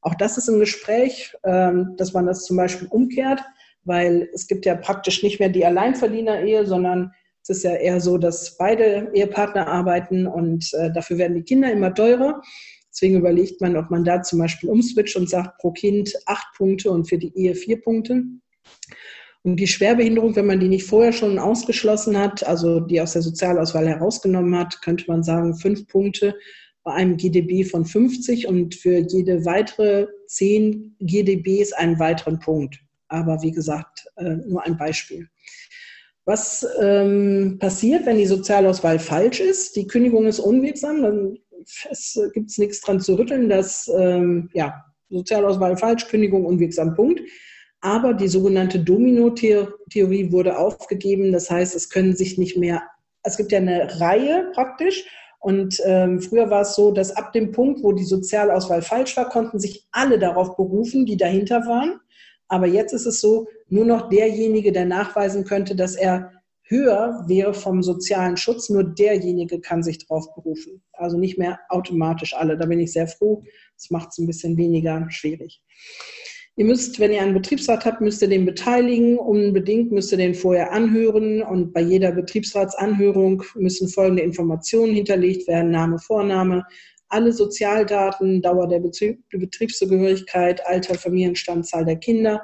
[0.00, 3.40] Auch das ist ein Gespräch, ähm, dass man das zum Beispiel umkehrt,
[3.84, 7.12] weil es gibt ja praktisch nicht mehr die Alleinverdiener-Ehe, sondern
[7.42, 11.72] es ist ja eher so, dass beide Ehepartner arbeiten und äh, dafür werden die Kinder
[11.72, 12.40] immer teurer.
[12.88, 16.90] Deswegen überlegt man, ob man da zum Beispiel umswitcht und sagt, pro Kind acht Punkte
[16.90, 18.22] und für die Ehe vier Punkte.
[19.44, 23.22] Und die Schwerbehinderung, wenn man die nicht vorher schon ausgeschlossen hat, also die aus der
[23.22, 26.36] Sozialauswahl herausgenommen hat, könnte man sagen, fünf Punkte
[26.84, 32.78] bei einem GDB von 50 und für jede weitere zehn GDBs einen weiteren Punkt.
[33.08, 35.28] Aber wie gesagt, äh, nur ein Beispiel.
[36.24, 39.74] Was ähm, passiert, wenn die Sozialauswahl falsch ist?
[39.74, 41.38] Die Kündigung ist unwirksam, dann
[42.32, 47.20] gibt es nichts dran zu rütteln, dass ähm, ja, Sozialauswahl falsch, Kündigung unwirksam, Punkt.
[47.80, 51.32] Aber die sogenannte Domino-Theorie wurde aufgegeben.
[51.32, 52.82] Das heißt, es können sich nicht mehr,
[53.24, 55.04] es gibt ja eine Reihe praktisch.
[55.40, 59.28] Und ähm, früher war es so, dass ab dem Punkt, wo die Sozialauswahl falsch war,
[59.28, 61.98] konnten sich alle darauf berufen, die dahinter waren.
[62.52, 66.32] Aber jetzt ist es so, nur noch derjenige, der nachweisen könnte, dass er
[66.64, 70.82] höher wäre vom sozialen Schutz, nur derjenige kann sich darauf berufen.
[70.92, 72.58] Also nicht mehr automatisch alle.
[72.58, 73.42] Da bin ich sehr froh.
[73.74, 75.62] Das macht es ein bisschen weniger schwierig.
[76.56, 79.16] Ihr müsst, wenn ihr einen Betriebsrat habt, müsst ihr den beteiligen.
[79.18, 81.42] Unbedingt müsst ihr den vorher anhören.
[81.42, 85.70] Und bei jeder Betriebsratsanhörung müssen folgende Informationen hinterlegt werden.
[85.70, 86.66] Name, Vorname,
[87.12, 92.42] alle Sozialdaten, Dauer der Betriebszugehörigkeit, Alter, Familienstand, Zahl der Kinder.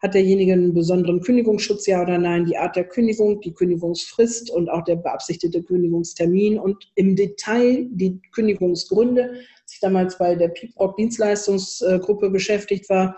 [0.00, 2.44] Hat derjenige einen besonderen Kündigungsschutz, ja oder nein?
[2.44, 8.20] Die Art der Kündigung, die Kündigungsfrist und auch der beabsichtigte Kündigungstermin und im Detail die
[8.32, 9.30] Kündigungsgründe.
[9.62, 13.16] Als ich damals bei der PIPROC Dienstleistungsgruppe beschäftigt war,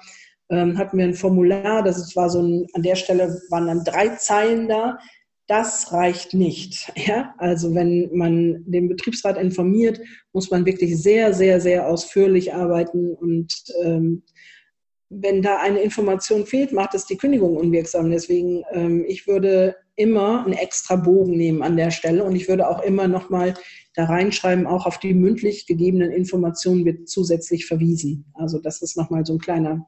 [0.49, 4.11] ähm, hatten wir ein Formular, das war so ein, an der Stelle waren dann drei
[4.11, 4.99] Zeilen da.
[5.47, 6.92] Das reicht nicht.
[6.97, 7.34] Ja?
[7.38, 10.01] Also wenn man den Betriebsrat informiert,
[10.32, 14.22] muss man wirklich sehr, sehr, sehr ausführlich arbeiten und ähm,
[15.09, 18.11] wenn da eine Information fehlt, macht es die Kündigung unwirksam.
[18.11, 22.68] Deswegen, ähm, ich würde immer einen extra Bogen nehmen an der Stelle und ich würde
[22.68, 23.55] auch immer nochmal
[23.94, 28.26] da reinschreiben, auch auf die mündlich gegebenen Informationen wird zusätzlich verwiesen.
[28.34, 29.86] Also das ist nochmal so ein kleiner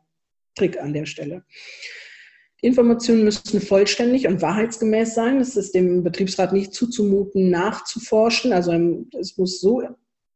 [0.55, 1.45] Trick an der Stelle.
[2.61, 5.41] Informationen müssen vollständig und wahrheitsgemäß sein.
[5.41, 8.53] Es ist dem Betriebsrat nicht zuzumuten, nachzuforschen.
[8.53, 8.73] Also
[9.19, 9.83] es muss so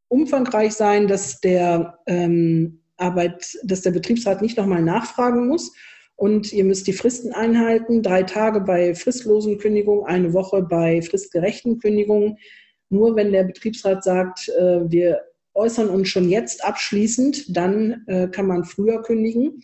[0.09, 5.73] umfangreich sein, dass der, ähm, Arbeit, dass der Betriebsrat nicht nochmal nachfragen muss.
[6.15, 8.03] Und ihr müsst die Fristen einhalten.
[8.03, 12.39] Drei Tage bei fristlosen Kündigungen, eine Woche bei fristgerechten Kündigungen.
[12.91, 15.23] Nur wenn der Betriebsrat sagt, äh, wir
[15.55, 19.63] äußern uns schon jetzt abschließend, dann äh, kann man früher kündigen.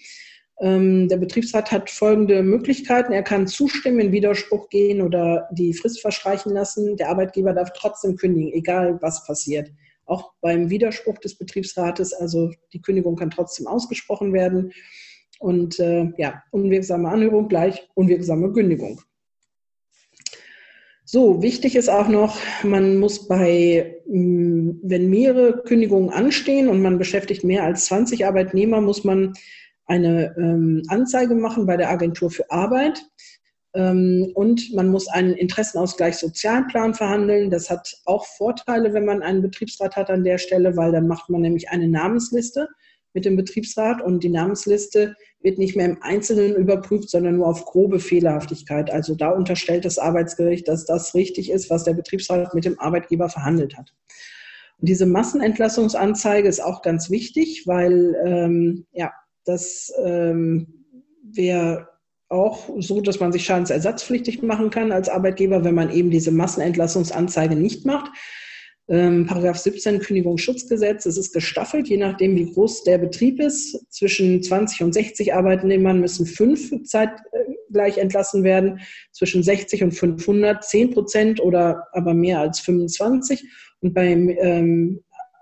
[0.61, 3.13] Ähm, der Betriebsrat hat folgende Möglichkeiten.
[3.13, 6.97] Er kann zustimmen, in Widerspruch gehen oder die Frist verstreichen lassen.
[6.97, 9.71] Der Arbeitgeber darf trotzdem kündigen, egal was passiert.
[10.05, 14.73] Auch beim Widerspruch des Betriebsrates, also die Kündigung kann trotzdem ausgesprochen werden.
[15.39, 19.01] Und äh, ja, unwirksame Anhörung gleich unwirksame Kündigung.
[21.05, 26.99] So, wichtig ist auch noch, man muss bei, mm, wenn mehrere Kündigungen anstehen und man
[26.99, 29.33] beschäftigt mehr als 20 Arbeitnehmer, muss man
[29.89, 33.05] eine ähm, Anzeige machen bei der Agentur für Arbeit.
[33.75, 37.51] Ähm, und man muss einen Interessenausgleich Sozialplan verhandeln.
[37.51, 41.31] Das hat auch Vorteile, wenn man einen Betriebsrat hat an der Stelle, weil dann macht
[41.31, 42.69] man nämlich eine Namensliste
[43.15, 47.65] mit dem Betriebsrat und die Namensliste wird nicht mehr im Einzelnen überprüft, sondern nur auf
[47.65, 48.91] grobe Fehlerhaftigkeit.
[48.91, 53.29] Also da unterstellt das Arbeitsgericht, dass das richtig ist, was der Betriebsrat mit dem Arbeitgeber
[53.29, 53.95] verhandelt hat.
[54.79, 59.13] Und diese Massenentlassungsanzeige ist auch ganz wichtig, weil ähm, ja,
[59.49, 60.85] das ähm,
[61.23, 61.89] wäre
[62.29, 67.57] auch so, dass man sich schadensersatzpflichtig machen kann als Arbeitgeber, wenn man eben diese Massenentlassungsanzeige
[67.57, 68.11] nicht macht.
[68.91, 73.87] Ähm, Paragraph 17 Kündigungsschutzgesetz, es ist gestaffelt, je nachdem, wie groß der Betrieb ist.
[73.91, 78.81] Zwischen 20 und 60 Arbeitnehmern müssen fünf zeitgleich entlassen werden,
[79.13, 83.45] zwischen 60 und 500 10 Prozent oder aber mehr als 25.
[83.81, 85.01] Und beim ähm,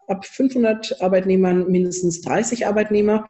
[0.08, 3.28] ab 500 Arbeitnehmern mindestens 30 Arbeitnehmer.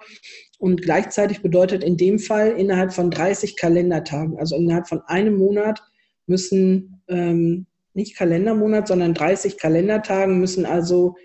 [0.59, 5.83] Und gleichzeitig bedeutet in dem Fall innerhalb von 30 Kalendertagen, also innerhalb von einem Monat
[6.27, 11.17] müssen, ähm, nicht Kalendermonat, sondern 30 Kalendertagen müssen also,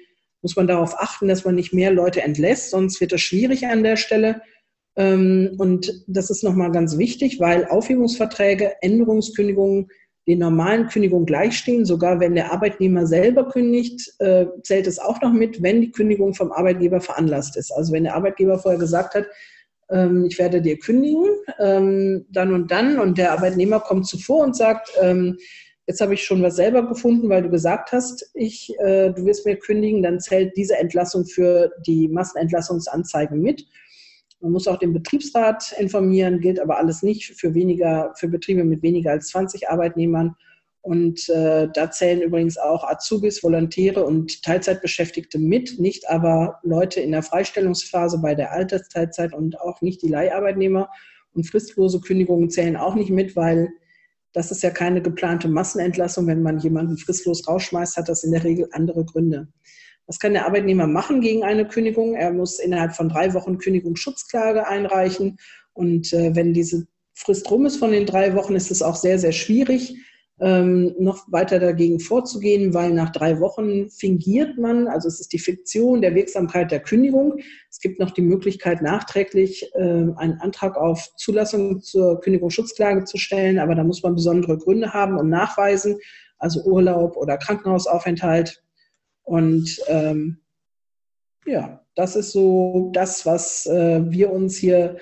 [0.42, 3.84] muss man darauf achten, dass man nicht mehr Leute entlässt, sonst wird das schwierig an
[3.84, 4.42] der Stelle.
[4.96, 9.90] Ähm, und das ist nochmal ganz wichtig, weil Aufhebungsverträge, Änderungskündigungen
[10.28, 11.86] den normalen Kündigungen gleichstehen.
[11.86, 16.34] Sogar wenn der Arbeitnehmer selber kündigt, äh, zählt es auch noch mit, wenn die Kündigung
[16.34, 17.72] vom Arbeitgeber veranlasst ist.
[17.72, 19.26] Also wenn der Arbeitgeber vorher gesagt hat,
[19.90, 21.26] ähm, ich werde dir kündigen,
[21.60, 23.00] ähm, dann und dann.
[23.00, 25.38] Und der Arbeitnehmer kommt zuvor und sagt, ähm,
[25.88, 29.46] jetzt habe ich schon was selber gefunden, weil du gesagt hast, ich, äh, du wirst
[29.46, 33.66] mir kündigen, dann zählt diese Entlassung für die Massenentlassungsanzeigen mit.
[34.42, 38.82] Man muss auch den Betriebsrat informieren, gilt aber alles nicht für weniger, für Betriebe mit
[38.82, 40.36] weniger als 20 Arbeitnehmern.
[40.82, 47.12] Und äh, da zählen übrigens auch Azubis, Volontäre und Teilzeitbeschäftigte mit, nicht aber Leute in
[47.12, 50.90] der Freistellungsphase bei der Altersteilzeit und auch nicht die Leiharbeitnehmer.
[51.34, 53.70] Und fristlose Kündigungen zählen auch nicht mit, weil
[54.34, 56.26] das ist ja keine geplante Massenentlassung.
[56.26, 59.50] Wenn man jemanden fristlos rausschmeißt, hat das in der Regel andere Gründe.
[60.12, 62.16] Was kann der Arbeitnehmer machen gegen eine Kündigung?
[62.16, 65.38] Er muss innerhalb von drei Wochen Kündigungsschutzklage einreichen.
[65.72, 69.20] Und äh, wenn diese Frist rum ist von den drei Wochen, ist es auch sehr,
[69.20, 69.96] sehr schwierig,
[70.42, 75.40] ähm, noch weiter dagegen vorzugehen, weil nach drei Wochen fingiert man, also es ist die
[75.40, 77.38] Fiktion der Wirksamkeit der Kündigung.
[77.70, 83.60] Es gibt noch die Möglichkeit, nachträglich äh, einen Antrag auf Zulassung zur Kündigungsschutzklage zu stellen,
[83.60, 86.00] aber da muss man besondere Gründe haben und nachweisen,
[86.38, 88.62] also Urlaub oder Krankenhausaufenthalt.
[89.24, 90.42] Und ähm,
[91.46, 94.98] ja, das ist so das, was äh, wir uns hier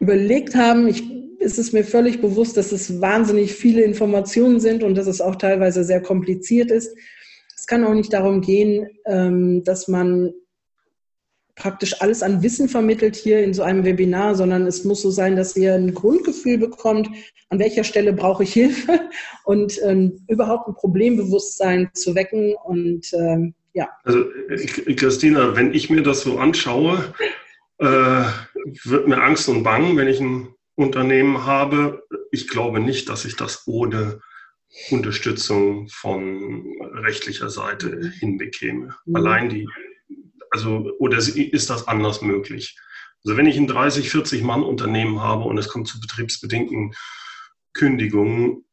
[0.00, 0.88] überlegt haben.
[0.88, 1.02] Ich
[1.38, 5.36] ist es mir völlig bewusst, dass es wahnsinnig viele Informationen sind und dass es auch
[5.36, 6.96] teilweise sehr kompliziert ist.
[7.56, 10.32] Es kann auch nicht darum gehen, ähm, dass man
[11.58, 15.36] praktisch alles an Wissen vermittelt hier in so einem Webinar, sondern es muss so sein,
[15.36, 17.10] dass ihr ein Grundgefühl bekommt,
[17.50, 19.00] an welcher Stelle brauche ich Hilfe
[19.44, 22.54] und ähm, überhaupt ein Problembewusstsein zu wecken.
[22.64, 23.88] Und ähm, ja.
[24.04, 24.24] Also
[24.96, 27.12] Christina, wenn ich mir das so anschaue,
[27.78, 28.24] äh,
[28.84, 32.04] wird mir Angst und Bang, wenn ich ein Unternehmen habe.
[32.30, 34.20] Ich glaube nicht, dass ich das ohne
[34.90, 38.94] Unterstützung von rechtlicher Seite hinbekäme.
[39.06, 39.16] Mhm.
[39.16, 39.66] Allein die,
[40.50, 42.78] also, oder ist das anders möglich?
[43.24, 46.94] Also wenn ich ein 30, 40 Mann Unternehmen habe und es kommt zu betriebsbedingten
[47.72, 48.64] Kündigungen,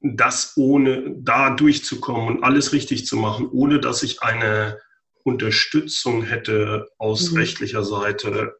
[0.00, 4.78] das ohne da durchzukommen und alles richtig zu machen, ohne dass ich eine
[5.24, 7.38] Unterstützung hätte aus mhm.
[7.38, 8.54] rechtlicher Seite,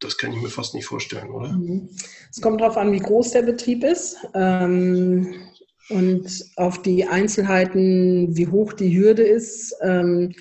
[0.00, 1.52] das kann ich mir fast nicht vorstellen, oder?
[1.52, 1.88] Mhm.
[2.30, 5.34] Es kommt darauf an, wie groß der Betrieb ist ähm,
[5.90, 9.74] und auf die Einzelheiten, wie hoch die Hürde ist.
[9.82, 10.34] Ähm,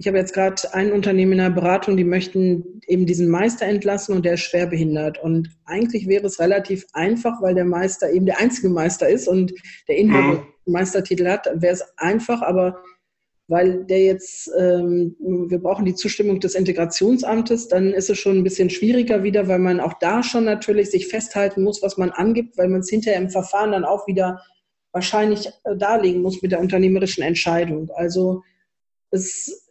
[0.00, 4.16] ich habe jetzt gerade ein Unternehmen in der Beratung, die möchten eben diesen Meister entlassen
[4.16, 5.22] und der ist schwer behindert.
[5.22, 9.52] Und eigentlich wäre es relativ einfach, weil der Meister eben der einzige Meister ist und
[9.88, 10.72] der Inhaber mhm.
[10.72, 12.82] Meistertitel hat, wäre es einfach, aber
[13.46, 18.44] weil der jetzt, ähm, wir brauchen die Zustimmung des Integrationsamtes, dann ist es schon ein
[18.44, 22.56] bisschen schwieriger wieder, weil man auch da schon natürlich sich festhalten muss, was man angibt,
[22.56, 24.40] weil man es hinterher im Verfahren dann auch wieder
[24.92, 27.90] wahrscheinlich äh, darlegen muss mit der unternehmerischen Entscheidung.
[27.94, 28.42] Also
[29.10, 29.66] es,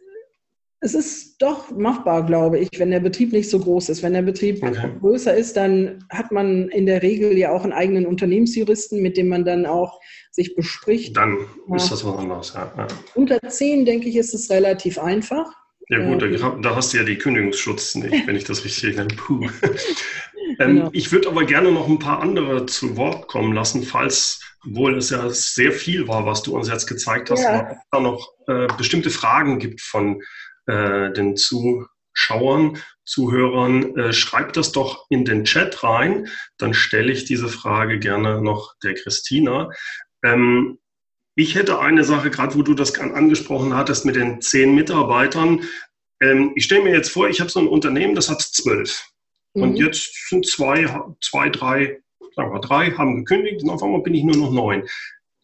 [0.82, 4.02] es ist doch machbar, glaube ich, wenn der Betrieb nicht so groß ist.
[4.02, 4.90] Wenn der Betrieb okay.
[5.00, 9.28] größer ist, dann hat man in der Regel ja auch einen eigenen Unternehmensjuristen, mit dem
[9.28, 10.00] man dann auch
[10.30, 11.16] sich bespricht.
[11.16, 11.36] Dann
[11.68, 11.76] ja.
[11.76, 12.72] ist das was anderes, ja.
[12.78, 12.86] ja.
[13.14, 15.52] Unter zehn, denke ich, ist es relativ einfach.
[15.90, 19.08] Ja gut, da, da, hast du ja die Kündigungsschutz nicht, wenn ich das richtig erinnere.
[19.16, 19.48] Puh.
[20.60, 20.90] ähm, genau.
[20.92, 25.10] Ich würde aber gerne noch ein paar andere zu Wort kommen lassen, falls, obwohl es
[25.10, 27.76] ja sehr viel war, was du uns jetzt gezeigt hast, ja.
[27.90, 30.22] da noch äh, bestimmte Fragen gibt von
[30.66, 37.24] äh, den Zuschauern, Zuhörern, äh, schreibt das doch in den Chat rein, dann stelle ich
[37.24, 39.70] diese Frage gerne noch der Christina.
[40.24, 40.78] Ähm,
[41.34, 45.62] ich hätte eine Sache, gerade wo du das angesprochen hattest mit den zehn Mitarbeitern.
[46.20, 49.08] Ähm, ich stelle mir jetzt vor, ich habe so ein Unternehmen, das hat zwölf.
[49.54, 49.62] Mhm.
[49.62, 50.86] Und jetzt sind zwei,
[51.20, 52.00] zwei, drei,
[52.36, 54.82] sagen wir drei, haben gekündigt und auf einmal bin ich nur noch neun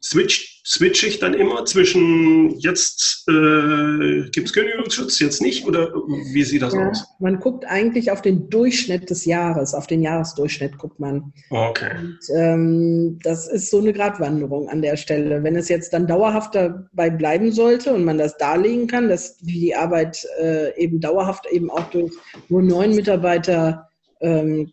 [0.03, 5.93] switch, switch ich dann immer zwischen jetzt äh, gibt es Kündigungsschutz, jetzt nicht oder
[6.33, 7.05] wie sieht das ja, aus?
[7.19, 11.33] Man guckt eigentlich auf den Durchschnitt des Jahres, auf den Jahresdurchschnitt guckt man.
[11.51, 11.91] Okay.
[11.99, 15.43] Und, ähm, das ist so eine Gratwanderung an der Stelle.
[15.43, 19.75] Wenn es jetzt dann dauerhaft dabei bleiben sollte und man das darlegen kann, dass die
[19.75, 22.13] Arbeit äh, eben dauerhaft eben auch durch
[22.49, 23.89] nur neun Mitarbeiter
[24.21, 24.73] ähm,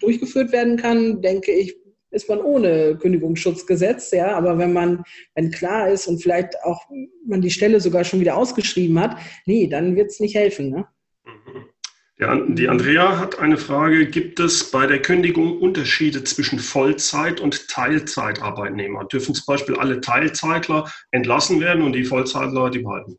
[0.00, 1.76] durchgeführt werden kann, denke ich,
[2.12, 5.02] ist man ohne Kündigungsschutzgesetz, ja, aber wenn man,
[5.34, 6.82] wenn klar ist und vielleicht auch
[7.26, 10.70] man die Stelle sogar schon wieder ausgeschrieben hat, nee, dann wird es nicht helfen.
[10.70, 10.86] Ne?
[11.24, 12.54] Mhm.
[12.54, 19.06] die Andrea hat eine Frage, gibt es bei der Kündigung Unterschiede zwischen Vollzeit- und Teilzeitarbeitnehmer?
[19.06, 23.18] Dürfen zum Beispiel alle Teilzeitler entlassen werden und die Vollzeitler die behalten?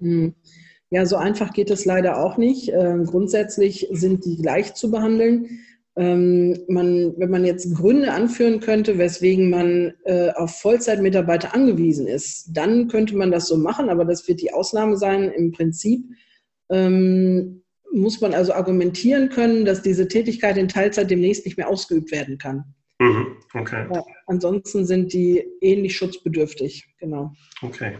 [0.00, 0.34] Hm.
[0.90, 2.70] Ja, so einfach geht es leider auch nicht.
[2.72, 5.60] Ähm, grundsätzlich sind die gleich zu behandeln.
[5.96, 12.48] Ähm, man, wenn man jetzt Gründe anführen könnte, weswegen man äh, auf Vollzeitmitarbeiter angewiesen ist,
[12.52, 15.30] dann könnte man das so machen, aber das wird die Ausnahme sein.
[15.30, 16.04] Im Prinzip
[16.68, 22.10] ähm, muss man also argumentieren können, dass diese Tätigkeit in Teilzeit demnächst nicht mehr ausgeübt
[22.10, 22.74] werden kann.
[22.98, 23.86] Mhm, okay.
[23.92, 27.32] Ja, ansonsten sind die ähnlich schutzbedürftig, genau.
[27.62, 27.98] Okay.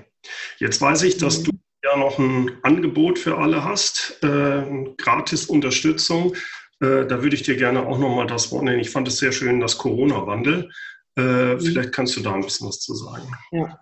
[0.58, 1.44] Jetzt weiß ich, dass mhm.
[1.44, 1.50] du
[1.84, 4.64] ja noch ein Angebot für alle hast, äh,
[4.96, 6.34] gratis Unterstützung.
[6.80, 8.80] Äh, da würde ich dir gerne auch nochmal das Wort nennen.
[8.80, 10.70] Ich fand es sehr schön, das Corona-Wandel.
[11.16, 11.22] Äh,
[11.54, 11.60] mhm.
[11.60, 13.28] Vielleicht kannst du da ein bisschen was zu sagen.
[13.52, 13.78] Ja.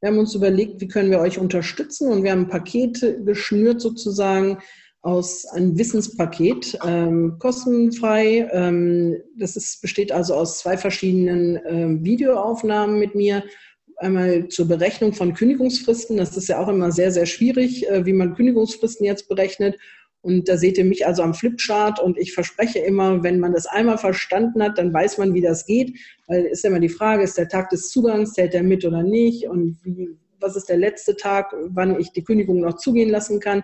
[0.00, 3.82] Wir haben uns überlegt, wie können wir euch unterstützen und wir haben ein Paket geschnürt
[3.82, 4.58] sozusagen
[5.02, 8.48] aus einem Wissenspaket, ähm, kostenfrei.
[8.52, 13.44] Ähm, das ist, besteht also aus zwei verschiedenen ähm, Videoaufnahmen mit mir.
[13.96, 16.16] Einmal zur Berechnung von Kündigungsfristen.
[16.16, 19.78] Das ist ja auch immer sehr, sehr schwierig, äh, wie man Kündigungsfristen jetzt berechnet.
[20.22, 23.66] Und da seht ihr mich also am Flipchart und ich verspreche immer, wenn man das
[23.66, 25.98] einmal verstanden hat, dann weiß man, wie das geht.
[26.26, 29.48] Weil ist immer die Frage, ist der Tag des Zugangs, zählt der mit oder nicht?
[29.48, 33.62] Und wie, was ist der letzte Tag, wann ich die Kündigung noch zugehen lassen kann?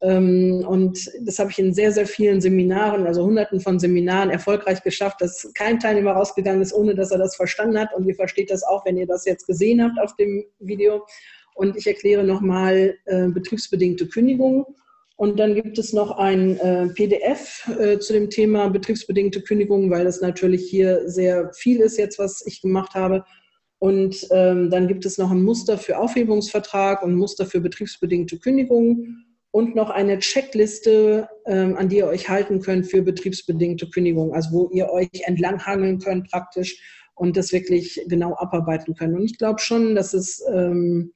[0.00, 4.82] Ähm, und das habe ich in sehr, sehr vielen Seminaren, also hunderten von Seminaren erfolgreich
[4.82, 7.94] geschafft, dass kein Teilnehmer rausgegangen ist, ohne dass er das verstanden hat.
[7.94, 11.06] Und ihr versteht das auch, wenn ihr das jetzt gesehen habt auf dem Video.
[11.54, 14.64] Und ich erkläre nochmal äh, betriebsbedingte Kündigung.
[15.22, 20.04] Und dann gibt es noch ein äh, PDF äh, zu dem Thema betriebsbedingte Kündigung, weil
[20.04, 23.24] das natürlich hier sehr viel ist jetzt, was ich gemacht habe.
[23.78, 28.40] Und ähm, dann gibt es noch ein Muster für Aufhebungsvertrag und ein Muster für betriebsbedingte
[28.40, 29.18] Kündigung
[29.52, 34.50] und noch eine Checkliste, ähm, an die ihr euch halten könnt für betriebsbedingte Kündigung, also
[34.50, 36.82] wo ihr euch entlanghangeln könnt praktisch
[37.14, 39.14] und das wirklich genau abarbeiten könnt.
[39.14, 41.12] Und ich glaube schon, dass es, ähm,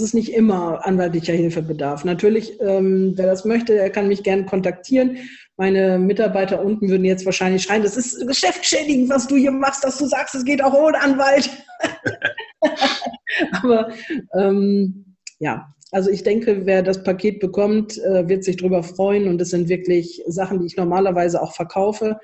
[0.00, 2.04] es nicht immer anwaltlicher Hilfe bedarf.
[2.04, 5.18] Natürlich, ähm, wer das möchte, der kann mich gerne kontaktieren.
[5.56, 9.98] Meine Mitarbeiter unten würden jetzt wahrscheinlich schreien, das ist geschäftsschädigend, was du hier machst, dass
[9.98, 11.48] du sagst, es geht auch ohne Anwalt.
[13.62, 13.92] Aber
[14.34, 19.40] ähm, ja, also ich denke, wer das Paket bekommt, äh, wird sich darüber freuen und
[19.40, 22.18] es sind wirklich Sachen, die ich normalerweise auch verkaufe.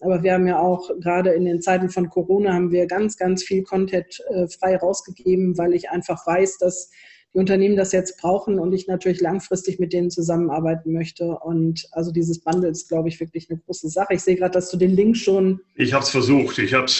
[0.00, 3.42] Aber wir haben ja auch gerade in den Zeiten von Corona haben wir ganz, ganz
[3.42, 6.90] viel Content äh, frei rausgegeben, weil ich einfach weiß, dass
[7.34, 11.36] die Unternehmen das jetzt brauchen und ich natürlich langfristig mit denen zusammenarbeiten möchte.
[11.38, 14.14] Und also dieses Bundle ist, glaube ich, wirklich eine große Sache.
[14.14, 15.60] Ich sehe gerade, dass du den Link schon.
[15.74, 16.58] Ich habe es versucht.
[16.58, 16.86] Ich habe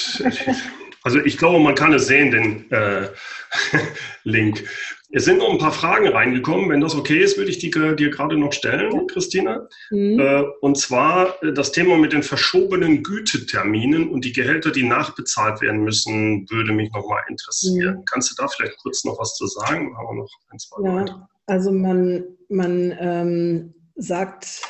[1.04, 3.08] Also ich glaube, man kann es sehen, den äh,
[4.24, 4.64] Link.
[5.16, 6.68] Es sind noch ein paar Fragen reingekommen.
[6.70, 9.68] Wenn das okay ist, würde ich die dir gerade noch stellen, Christina.
[9.92, 10.18] Mhm.
[10.18, 15.60] Äh, und zwar äh, das Thema mit den verschobenen Güteterminen und die Gehälter, die nachbezahlt
[15.60, 17.98] werden müssen, würde mich nochmal interessieren.
[17.98, 18.04] Mhm.
[18.06, 19.96] Kannst du da vielleicht kurz noch was zu sagen?
[19.96, 21.28] Haben wir noch ein, zwei ja.
[21.46, 24.62] Also man, man ähm, sagt,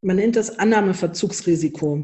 [0.00, 2.02] man nennt das Annahmeverzugsrisiko.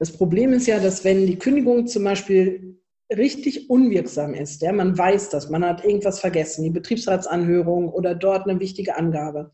[0.00, 4.62] Das Problem ist ja, dass wenn die Kündigung zum Beispiel richtig unwirksam ist.
[4.62, 9.50] Ja, man weiß das, man hat irgendwas vergessen, die Betriebsratsanhörung oder dort eine wichtige Angabe.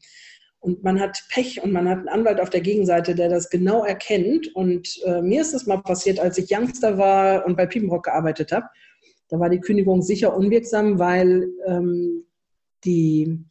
[0.61, 3.85] Und man hat Pech und man hat einen Anwalt auf der Gegenseite, der das genau
[3.85, 4.55] erkennt.
[4.55, 8.53] Und äh, mir ist das mal passiert, als ich Youngster war und bei Piepenbrock gearbeitet
[8.53, 8.67] habe.
[9.29, 12.25] Da war die Kündigung sicher unwirksam, weil ähm,
[12.85, 13.47] die,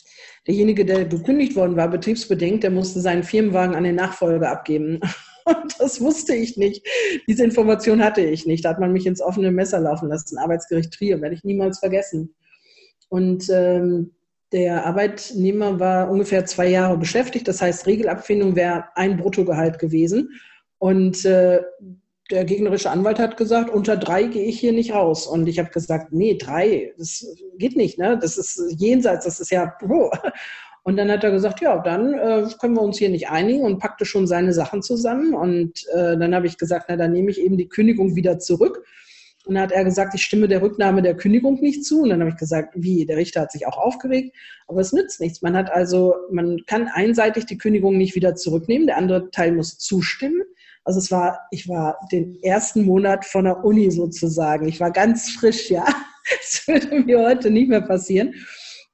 [0.46, 5.00] derjenige, der gekündigt worden war, betriebsbedingt, der musste seinen Firmenwagen an den Nachfolger abgeben.
[5.80, 6.86] das wusste ich nicht.
[7.28, 8.66] Diese Information hatte ich nicht.
[8.66, 10.38] Da hat man mich ins offene Messer laufen lassen.
[10.38, 12.34] Arbeitsgericht Trier, werde ich niemals vergessen.
[13.10, 14.12] Und ähm,
[14.52, 17.48] der Arbeitnehmer war ungefähr zwei Jahre beschäftigt.
[17.48, 20.30] Das heißt, Regelabfindung wäre ein Bruttogehalt gewesen.
[20.80, 21.62] Und äh,
[22.32, 25.28] der gegnerische Anwalt hat gesagt, unter drei gehe ich hier nicht raus.
[25.28, 27.26] Und ich habe gesagt, nee, drei, das
[27.58, 27.98] geht nicht.
[27.98, 28.18] Ne?
[28.20, 29.76] Das ist jenseits, das ist ja.
[29.88, 30.10] Oh.
[30.90, 33.78] Und dann hat er gesagt, ja, dann äh, können wir uns hier nicht einigen und
[33.78, 35.36] packte schon seine Sachen zusammen.
[35.36, 38.84] Und äh, dann habe ich gesagt, na, dann nehme ich eben die Kündigung wieder zurück.
[39.46, 42.02] Und dann hat er gesagt, ich stimme der Rücknahme der Kündigung nicht zu.
[42.02, 43.06] Und dann habe ich gesagt, wie?
[43.06, 44.36] Der Richter hat sich auch aufgeregt.
[44.66, 45.44] Aber es nützt nichts.
[45.44, 48.88] Man hat also, man kann einseitig die Kündigung nicht wieder zurücknehmen.
[48.88, 50.42] Der andere Teil muss zustimmen.
[50.86, 54.68] Also es war, ich war den ersten Monat von der Uni sozusagen.
[54.68, 55.86] Ich war ganz frisch, ja.
[56.42, 58.34] Das würde mir heute nicht mehr passieren.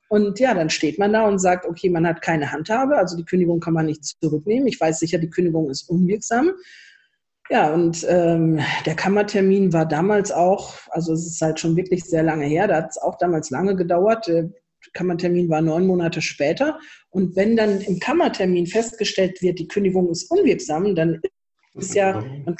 [0.07, 3.25] Und ja, dann steht man da und sagt, okay, man hat keine Handhabe, also die
[3.25, 4.67] Kündigung kann man nicht zurücknehmen.
[4.67, 6.51] Ich weiß sicher, die Kündigung ist unwirksam.
[7.49, 12.23] Ja, und ähm, der Kammertermin war damals auch, also es ist halt schon wirklich sehr
[12.23, 14.27] lange her, da hat es auch damals lange gedauert.
[14.27, 14.49] Der
[14.93, 16.79] Kammertermin war neun Monate später.
[17.09, 21.21] Und wenn dann im Kammertermin festgestellt wird, die Kündigung ist unwirksam, dann
[21.75, 22.55] ist ja, man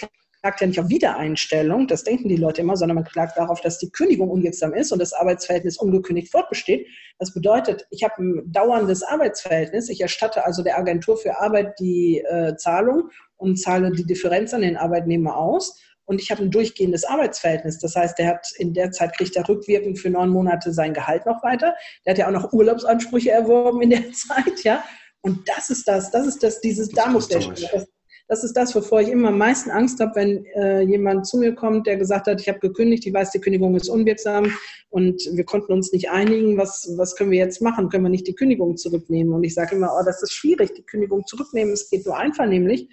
[0.46, 3.80] klagt ja nicht auf Wiedereinstellung, das denken die Leute immer, sondern man klagt darauf, dass
[3.80, 6.86] die Kündigung unwirksam ist und das Arbeitsverhältnis ungekündigt fortbesteht.
[7.18, 12.20] Das bedeutet, ich habe ein dauerndes Arbeitsverhältnis, ich erstatte also der Agentur für Arbeit die
[12.20, 15.82] äh, Zahlung und zahle die Differenz an den Arbeitnehmer aus.
[16.06, 17.80] Und ich habe ein durchgehendes Arbeitsverhältnis.
[17.80, 21.26] Das heißt, der hat in der Zeit kriegt er rückwirkend für neun Monate sein Gehalt
[21.26, 21.74] noch weiter.
[22.06, 24.84] Der hat ja auch noch Urlaubsansprüche erworben in der Zeit, ja.
[25.22, 27.74] Und das ist das, das ist das, dieses Damoklesschwert.
[27.74, 27.88] Das,
[28.28, 31.54] das ist das, wovor ich immer am meisten Angst habe, wenn äh, jemand zu mir
[31.54, 34.52] kommt, der gesagt hat, ich habe gekündigt, ich weiß, die Kündigung ist unwirksam
[34.90, 36.58] und wir konnten uns nicht einigen.
[36.58, 37.90] Was, was können wir jetzt machen?
[37.90, 39.34] Können wir nicht die Kündigung zurücknehmen?
[39.34, 41.74] Und ich sage immer, oh, das ist schwierig, die Kündigung zurücknehmen.
[41.74, 42.90] Es geht nur einvernehmlich.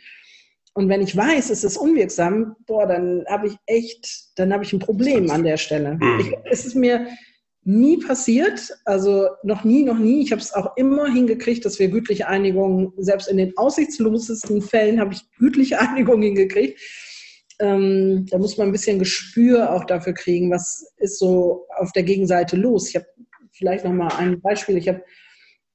[0.75, 4.73] Und wenn ich weiß, es ist unwirksam, boah, dann habe ich echt, dann habe ich
[4.73, 5.95] ein Problem an der Stelle.
[6.01, 6.21] Mhm.
[6.21, 7.07] Ich, es ist mir
[7.65, 10.23] nie passiert, also noch nie, noch nie.
[10.23, 15.01] Ich habe es auch immer hingekriegt, dass wir gütliche Einigungen, selbst in den aussichtslosesten Fällen
[15.01, 16.81] habe ich gütliche Einigungen hingekriegt.
[17.61, 22.03] Ähm, da muss man ein bisschen Gespür auch dafür kriegen, was ist so auf der
[22.03, 22.89] Gegenseite los.
[22.89, 23.07] Ich habe
[23.53, 24.77] vielleicht noch mal ein Beispiel.
[24.77, 25.03] Ich habe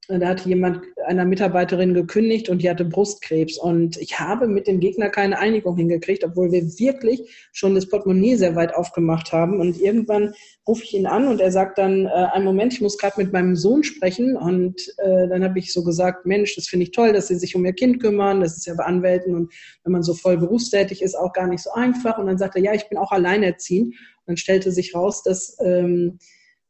[0.08, 3.58] da hat jemand einer Mitarbeiterin gekündigt und die hatte Brustkrebs.
[3.58, 8.36] Und ich habe mit dem Gegner keine Einigung hingekriegt, obwohl wir wirklich schon das Portemonnaie
[8.36, 9.60] sehr weit aufgemacht haben.
[9.60, 10.32] Und irgendwann
[10.66, 13.34] rufe ich ihn an und er sagt dann, äh, einen Moment, ich muss gerade mit
[13.34, 14.34] meinem Sohn sprechen.
[14.34, 17.54] Und äh, dann habe ich so gesagt, Mensch, das finde ich toll, dass Sie sich
[17.54, 18.40] um Ihr Kind kümmern.
[18.40, 19.52] Das ist ja bei Anwälten und
[19.84, 22.16] wenn man so voll berufstätig ist, auch gar nicht so einfach.
[22.16, 23.88] Und dann sagt er, ja, ich bin auch alleinerziehend.
[23.88, 25.58] Und dann stellte sich raus, dass...
[25.62, 26.18] Ähm,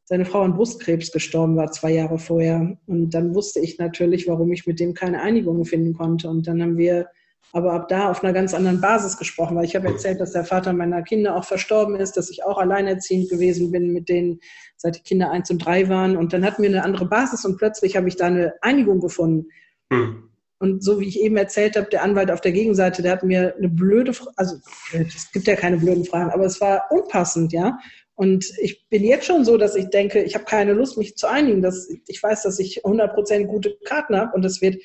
[0.09, 2.75] seine Frau an Brustkrebs gestorben war, zwei Jahre vorher.
[2.87, 6.29] Und dann wusste ich natürlich, warum ich mit dem keine Einigung finden konnte.
[6.29, 7.09] Und dann haben wir
[7.53, 10.45] aber ab da auf einer ganz anderen Basis gesprochen, weil ich habe erzählt, dass der
[10.45, 14.39] Vater meiner Kinder auch verstorben ist, dass ich auch alleinerziehend gewesen bin mit denen,
[14.77, 16.17] seit die Kinder eins und drei waren.
[16.17, 19.49] Und dann hatten wir eine andere Basis und plötzlich habe ich da eine Einigung gefunden.
[19.93, 20.23] Hm.
[20.57, 23.55] Und so wie ich eben erzählt habe, der Anwalt auf der Gegenseite, der hat mir
[23.55, 24.55] eine blöde, also
[24.91, 27.77] es gibt ja keine blöden Fragen, aber es war unpassend, ja.
[28.19, 31.25] Und ich bin jetzt schon so, dass ich denke, ich habe keine Lust, mich zu
[31.25, 31.61] einigen.
[31.61, 34.75] Dass ich weiß, dass ich 100% gute Karten habe und es wird,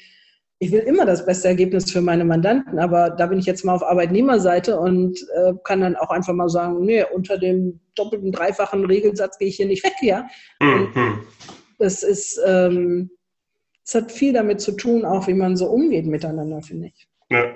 [0.61, 3.75] ich will immer das beste Ergebnis für meine Mandanten, aber da bin ich jetzt mal
[3.75, 8.85] auf Arbeitnehmerseite und äh, kann dann auch einfach mal sagen, nee, unter dem doppelten, dreifachen
[8.85, 10.29] Regelsatz gehe ich hier nicht weg, ja.
[10.61, 11.27] Mhm.
[11.81, 13.11] Das ist, ähm,
[13.85, 17.09] es hat viel damit zu tun, auch wie man so umgeht miteinander, finde ich.
[17.31, 17.53] Ja.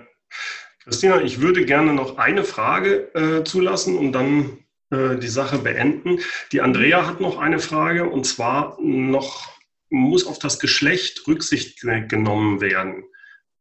[0.83, 4.59] Christina, ich würde gerne noch eine Frage äh, zulassen und dann
[4.91, 6.19] äh, die Sache beenden.
[6.53, 9.59] Die Andrea hat noch eine Frage und zwar noch
[9.91, 13.05] muss auf das Geschlecht Rücksicht genommen werden.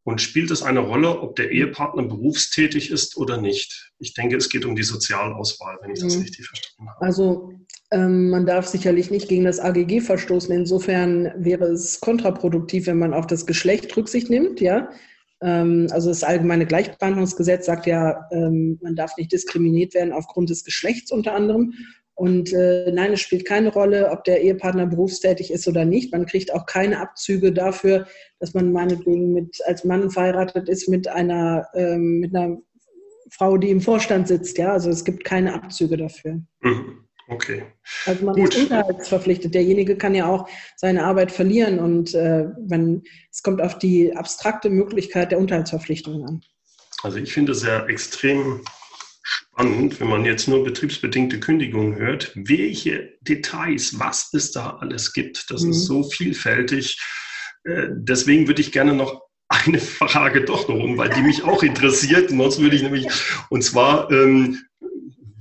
[0.03, 3.91] Und spielt es eine Rolle, ob der Ehepartner berufstätig ist oder nicht?
[3.99, 6.21] Ich denke, es geht um die Sozialauswahl, wenn ich das mhm.
[6.21, 7.01] richtig verstanden habe.
[7.01, 7.53] Also
[7.91, 10.55] ähm, man darf sicherlich nicht gegen das AGG verstoßen.
[10.55, 14.61] Insofern wäre es kontraproduktiv, wenn man auf das Geschlecht Rücksicht nimmt.
[14.61, 14.89] Ja,
[15.39, 21.11] also das allgemeine Gleichbehandlungsgesetz sagt ja, ähm, man darf nicht diskriminiert werden aufgrund des Geschlechts
[21.11, 21.73] unter anderem.
[22.15, 26.11] Und äh, nein, es spielt keine Rolle, ob der Ehepartner berufstätig ist oder nicht.
[26.11, 28.07] Man kriegt auch keine Abzüge dafür,
[28.39, 32.57] dass man meinetwegen mit, als Mann verheiratet ist mit einer, ähm, mit einer
[33.29, 34.57] Frau, die im Vorstand sitzt.
[34.57, 36.41] Ja, also es gibt keine Abzüge dafür.
[36.61, 37.06] Mhm.
[37.27, 37.65] Okay.
[38.05, 38.55] Also man Gut.
[38.55, 39.53] ist unterhaltsverpflichtet.
[39.53, 40.47] Derjenige kann ja auch
[40.77, 46.41] seine Arbeit verlieren und äh, wenn, es kommt auf die abstrakte Möglichkeit der Unterhaltsverpflichtung an.
[47.03, 48.61] Also ich finde es ja extrem
[49.21, 55.51] spannend, wenn man jetzt nur betriebsbedingte Kündigungen hört, welche Details, was es da alles gibt.
[55.51, 55.71] Das mhm.
[55.71, 56.97] ist so vielfältig.
[57.65, 61.61] Äh, deswegen würde ich gerne noch eine Frage doch noch um, weil die mich auch
[61.61, 62.29] interessiert.
[62.29, 63.07] Sonst würde ich nämlich,
[63.49, 64.61] und zwar ähm,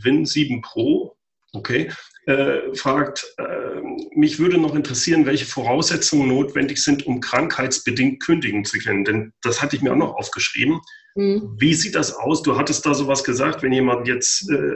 [0.03, 1.16] Win 7 Pro
[1.57, 1.91] Okay.
[2.27, 3.81] Äh, fragt, äh,
[4.17, 9.05] mich würde noch interessieren, welche Voraussetzungen notwendig sind, um krankheitsbedingt kündigen zu können.
[9.05, 10.81] Denn das hatte ich mir auch noch aufgeschrieben.
[11.15, 11.55] Mhm.
[11.59, 12.43] Wie sieht das aus?
[12.43, 14.75] Du hattest da sowas gesagt, wenn jemand jetzt äh,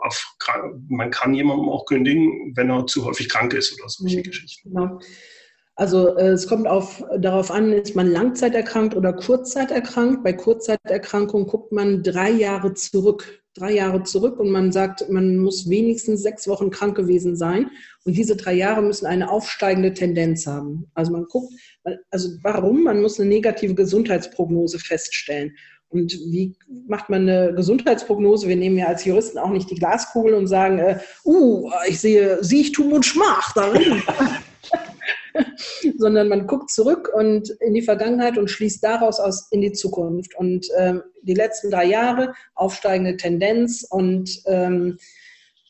[0.00, 0.36] auf,
[0.88, 4.22] man kann jemandem auch kündigen, wenn er zu häufig krank ist oder solche mhm.
[4.22, 4.70] Geschichten.
[4.70, 5.00] Genau.
[5.74, 10.22] Also äh, es kommt auf, darauf an, ist man langzeiterkrankt oder kurzzeiterkrankt.
[10.22, 15.68] Bei Kurzzeiterkrankung guckt man drei Jahre zurück drei Jahre zurück und man sagt, man muss
[15.68, 17.70] wenigstens sechs Wochen krank gewesen sein.
[18.04, 20.90] Und diese drei Jahre müssen eine aufsteigende Tendenz haben.
[20.94, 21.52] Also man guckt,
[22.10, 22.84] also warum?
[22.84, 25.54] Man muss eine negative Gesundheitsprognose feststellen.
[25.88, 26.56] Und wie
[26.88, 28.48] macht man eine Gesundheitsprognose?
[28.48, 32.42] Wir nehmen ja als Juristen auch nicht die Glaskugel und sagen, äh, uh, ich sehe
[32.42, 34.02] Siechtum und Schmach darin.
[35.98, 40.36] sondern man guckt zurück und in die Vergangenheit und schließt daraus aus in die Zukunft.
[40.36, 44.98] Und ähm, die letzten drei Jahre aufsteigende Tendenz und ähm,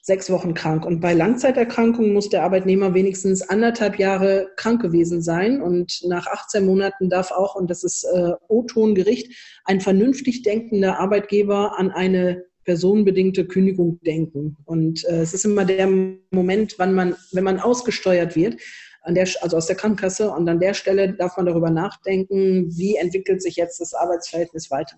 [0.03, 0.85] sechs Wochen krank.
[0.85, 5.63] Und bei Langzeiterkrankungen muss der Arbeitnehmer wenigstens anderthalb Jahre krank gewesen sein.
[5.63, 9.33] Und nach 18 Monaten darf auch, und das ist äh, O-Ton-Gericht,
[9.65, 14.57] ein vernünftig denkender Arbeitgeber an eine personenbedingte Kündigung denken.
[14.65, 15.89] Und äh, es ist immer der
[16.33, 18.61] Moment, wann man, wenn man ausgesteuert wird,
[19.03, 20.31] an der, also aus der Krankenkasse.
[20.31, 24.97] Und an der Stelle darf man darüber nachdenken, wie entwickelt sich jetzt das Arbeitsverhältnis weiter.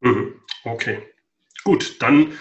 [0.00, 0.34] Mhm.
[0.64, 0.98] Okay,
[1.64, 2.32] gut, dann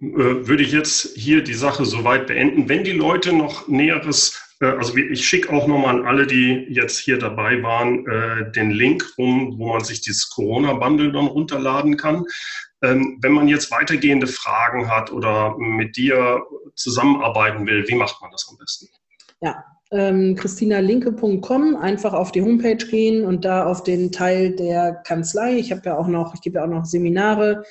[0.00, 2.68] äh, würde ich jetzt hier die Sache soweit beenden.
[2.68, 6.98] Wenn die Leute noch Näheres äh, also ich schicke auch nochmal an alle, die jetzt
[6.98, 12.24] hier dabei waren, äh, den Link um, wo man sich dieses Corona-Bundle dann runterladen kann.
[12.82, 16.44] Ähm, wenn man jetzt weitergehende Fragen hat oder mit dir
[16.76, 18.88] zusammenarbeiten will, wie macht man das am besten?
[19.40, 25.58] Ja, ähm, christinalinke.com, einfach auf die Homepage gehen und da auf den Teil der Kanzlei.
[25.58, 27.64] Ich habe ja auch noch, ich gebe ja auch noch Seminare,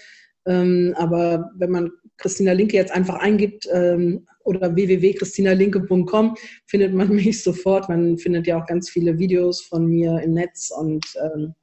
[0.46, 7.44] ähm, aber wenn man Christina Linke jetzt einfach eingibt ähm, oder www.christinalinke.com, findet man mich
[7.44, 7.90] sofort.
[7.90, 11.54] Man findet ja auch ganz viele Videos von mir im Netz und ähm,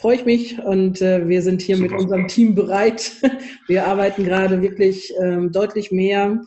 [0.00, 1.90] freue ich mich und äh, wir sind hier Super.
[1.90, 3.12] mit unserem Team bereit.
[3.66, 6.40] Wir arbeiten gerade wirklich ähm, deutlich mehr.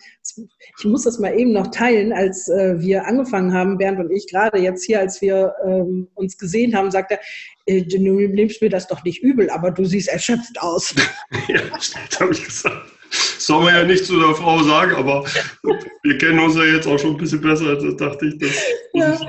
[0.80, 4.28] Ich muss das mal eben noch teilen, als äh, wir angefangen haben, Bernd und ich,
[4.28, 7.20] gerade jetzt hier, als wir ähm, uns gesehen haben, sagt er,
[7.68, 10.96] äh, du nimmst mir das doch nicht übel, aber du siehst erschöpft aus.
[11.48, 15.26] ja, stimmt, habe ich gesagt soll man ja nicht zu der Frau sagen, aber
[16.04, 18.38] wir kennen uns ja jetzt auch schon ein bisschen besser, als dachte ich.
[18.38, 18.52] Das,
[18.94, 19.20] ja.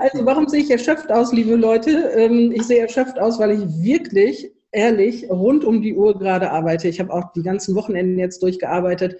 [0.00, 1.90] Also warum sehe ich erschöpft aus, liebe Leute?
[2.16, 6.88] Ähm, ich sehe erschöpft aus, weil ich wirklich, ehrlich, rund um die Uhr gerade arbeite.
[6.88, 9.18] Ich habe auch die ganzen Wochenenden jetzt durchgearbeitet,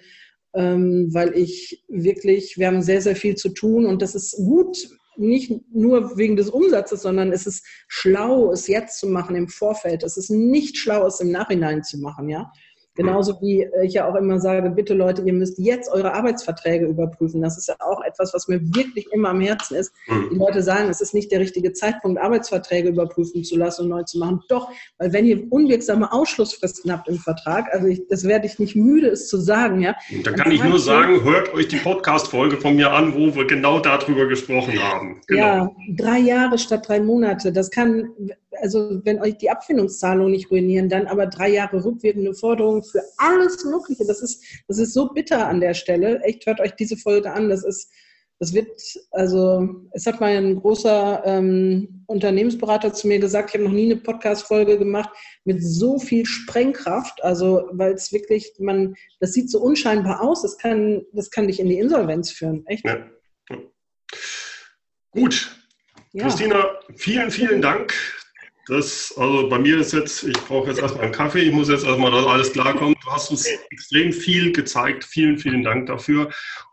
[0.53, 4.77] ähm, weil ich wirklich, wir haben sehr, sehr viel zu tun und das ist gut,
[5.15, 10.03] nicht nur wegen des Umsatzes, sondern es ist schlau, es jetzt zu machen im Vorfeld.
[10.03, 12.51] Es ist nicht schlau, es im Nachhinein zu machen, ja.
[12.95, 17.41] Genauso wie ich ja auch immer sage, bitte Leute, ihr müsst jetzt eure Arbeitsverträge überprüfen.
[17.41, 19.91] Das ist ja auch etwas, was mir wirklich immer am Herzen ist.
[20.07, 20.29] Mhm.
[20.31, 24.03] Die Leute sagen, es ist nicht der richtige Zeitpunkt, Arbeitsverträge überprüfen zu lassen und neu
[24.03, 24.41] zu machen.
[24.47, 24.69] Doch,
[24.99, 29.07] weil wenn ihr unwirksame Ausschlussfristen habt im Vertrag, also ich, das werde ich nicht müde,
[29.07, 29.95] es zu sagen, ja.
[30.23, 33.79] Da kann ich nur sagen, hört euch die Podcast-Folge von mir an, wo wir genau
[33.79, 35.21] darüber gesprochen haben.
[35.27, 35.41] Genau.
[35.41, 37.51] Ja, drei Jahre statt drei Monate.
[37.51, 38.09] Das kann,
[38.61, 43.63] also wenn euch die Abfindungszahlungen nicht ruinieren, dann aber drei Jahre rückwirkende Forderungen für alles
[43.65, 44.05] Mögliche.
[44.05, 46.21] Das ist, das ist so bitter an der Stelle.
[46.21, 47.49] Echt, hört euch diese Folge an.
[47.49, 47.91] Das ist,
[48.39, 48.69] das wird,
[49.11, 53.91] also es hat mal ein großer ähm, Unternehmensberater zu mir gesagt, ich habe noch nie
[53.91, 55.09] eine Podcast-Folge gemacht
[55.45, 57.23] mit so viel Sprengkraft.
[57.23, 61.59] Also, weil es wirklich, man, das sieht so unscheinbar aus, das kann, das kann dich
[61.59, 62.65] in die Insolvenz führen.
[62.67, 62.85] Echt?
[62.85, 63.07] Ja.
[65.11, 65.55] Gut.
[66.11, 66.23] Ja.
[66.23, 67.93] Christina, vielen, vielen Dank
[68.67, 71.85] das, also bei mir ist jetzt, ich brauche jetzt erstmal einen Kaffee, ich muss jetzt
[71.85, 72.97] erstmal, dass alles klarkommt.
[73.03, 75.03] Du hast uns extrem viel gezeigt.
[75.03, 76.29] Vielen, vielen Dank dafür.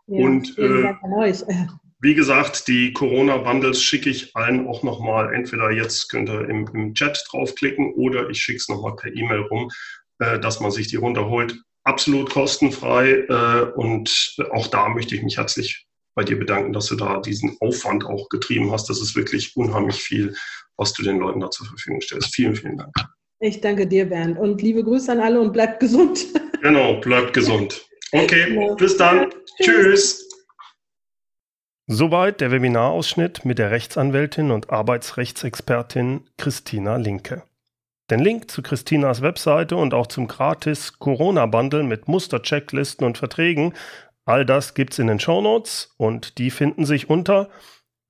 [0.07, 1.01] Ja, Und äh, Dank
[2.01, 5.33] wie gesagt, die Corona-Bundles schicke ich allen auch nochmal.
[5.33, 9.41] Entweder jetzt könnt ihr im, im Chat draufklicken oder ich schicke es nochmal per E-Mail
[9.41, 9.69] rum,
[10.19, 11.61] äh, dass man sich die runterholt.
[11.83, 13.25] Absolut kostenfrei.
[13.27, 15.85] Äh, und auch da möchte ich mich herzlich
[16.15, 18.89] bei dir bedanken, dass du da diesen Aufwand auch getrieben hast.
[18.89, 20.35] Das ist wirklich unheimlich viel
[20.77, 22.33] was du den Leuten da zur Verfügung stellst.
[22.33, 22.93] Vielen, vielen Dank.
[23.39, 24.37] Ich danke dir, Bernd.
[24.37, 26.27] Und liebe Grüße an alle und bleibt gesund.
[26.61, 27.83] Genau, bleibt gesund.
[28.11, 28.75] Okay, genau.
[28.75, 29.21] bis dann.
[29.21, 29.27] Ja,
[29.63, 30.29] tschüss.
[31.87, 37.41] Soweit der Webinarausschnitt mit der Rechtsanwältin und Arbeitsrechtsexpertin Christina Linke.
[38.11, 43.73] Den Link zu Christinas Webseite und auch zum gratis Corona-Bundle mit Musterchecklisten und Verträgen,
[44.25, 47.49] all das gibt's in den Shownotes und die finden sich unter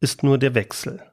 [0.01, 1.12] ist nur der Wechsel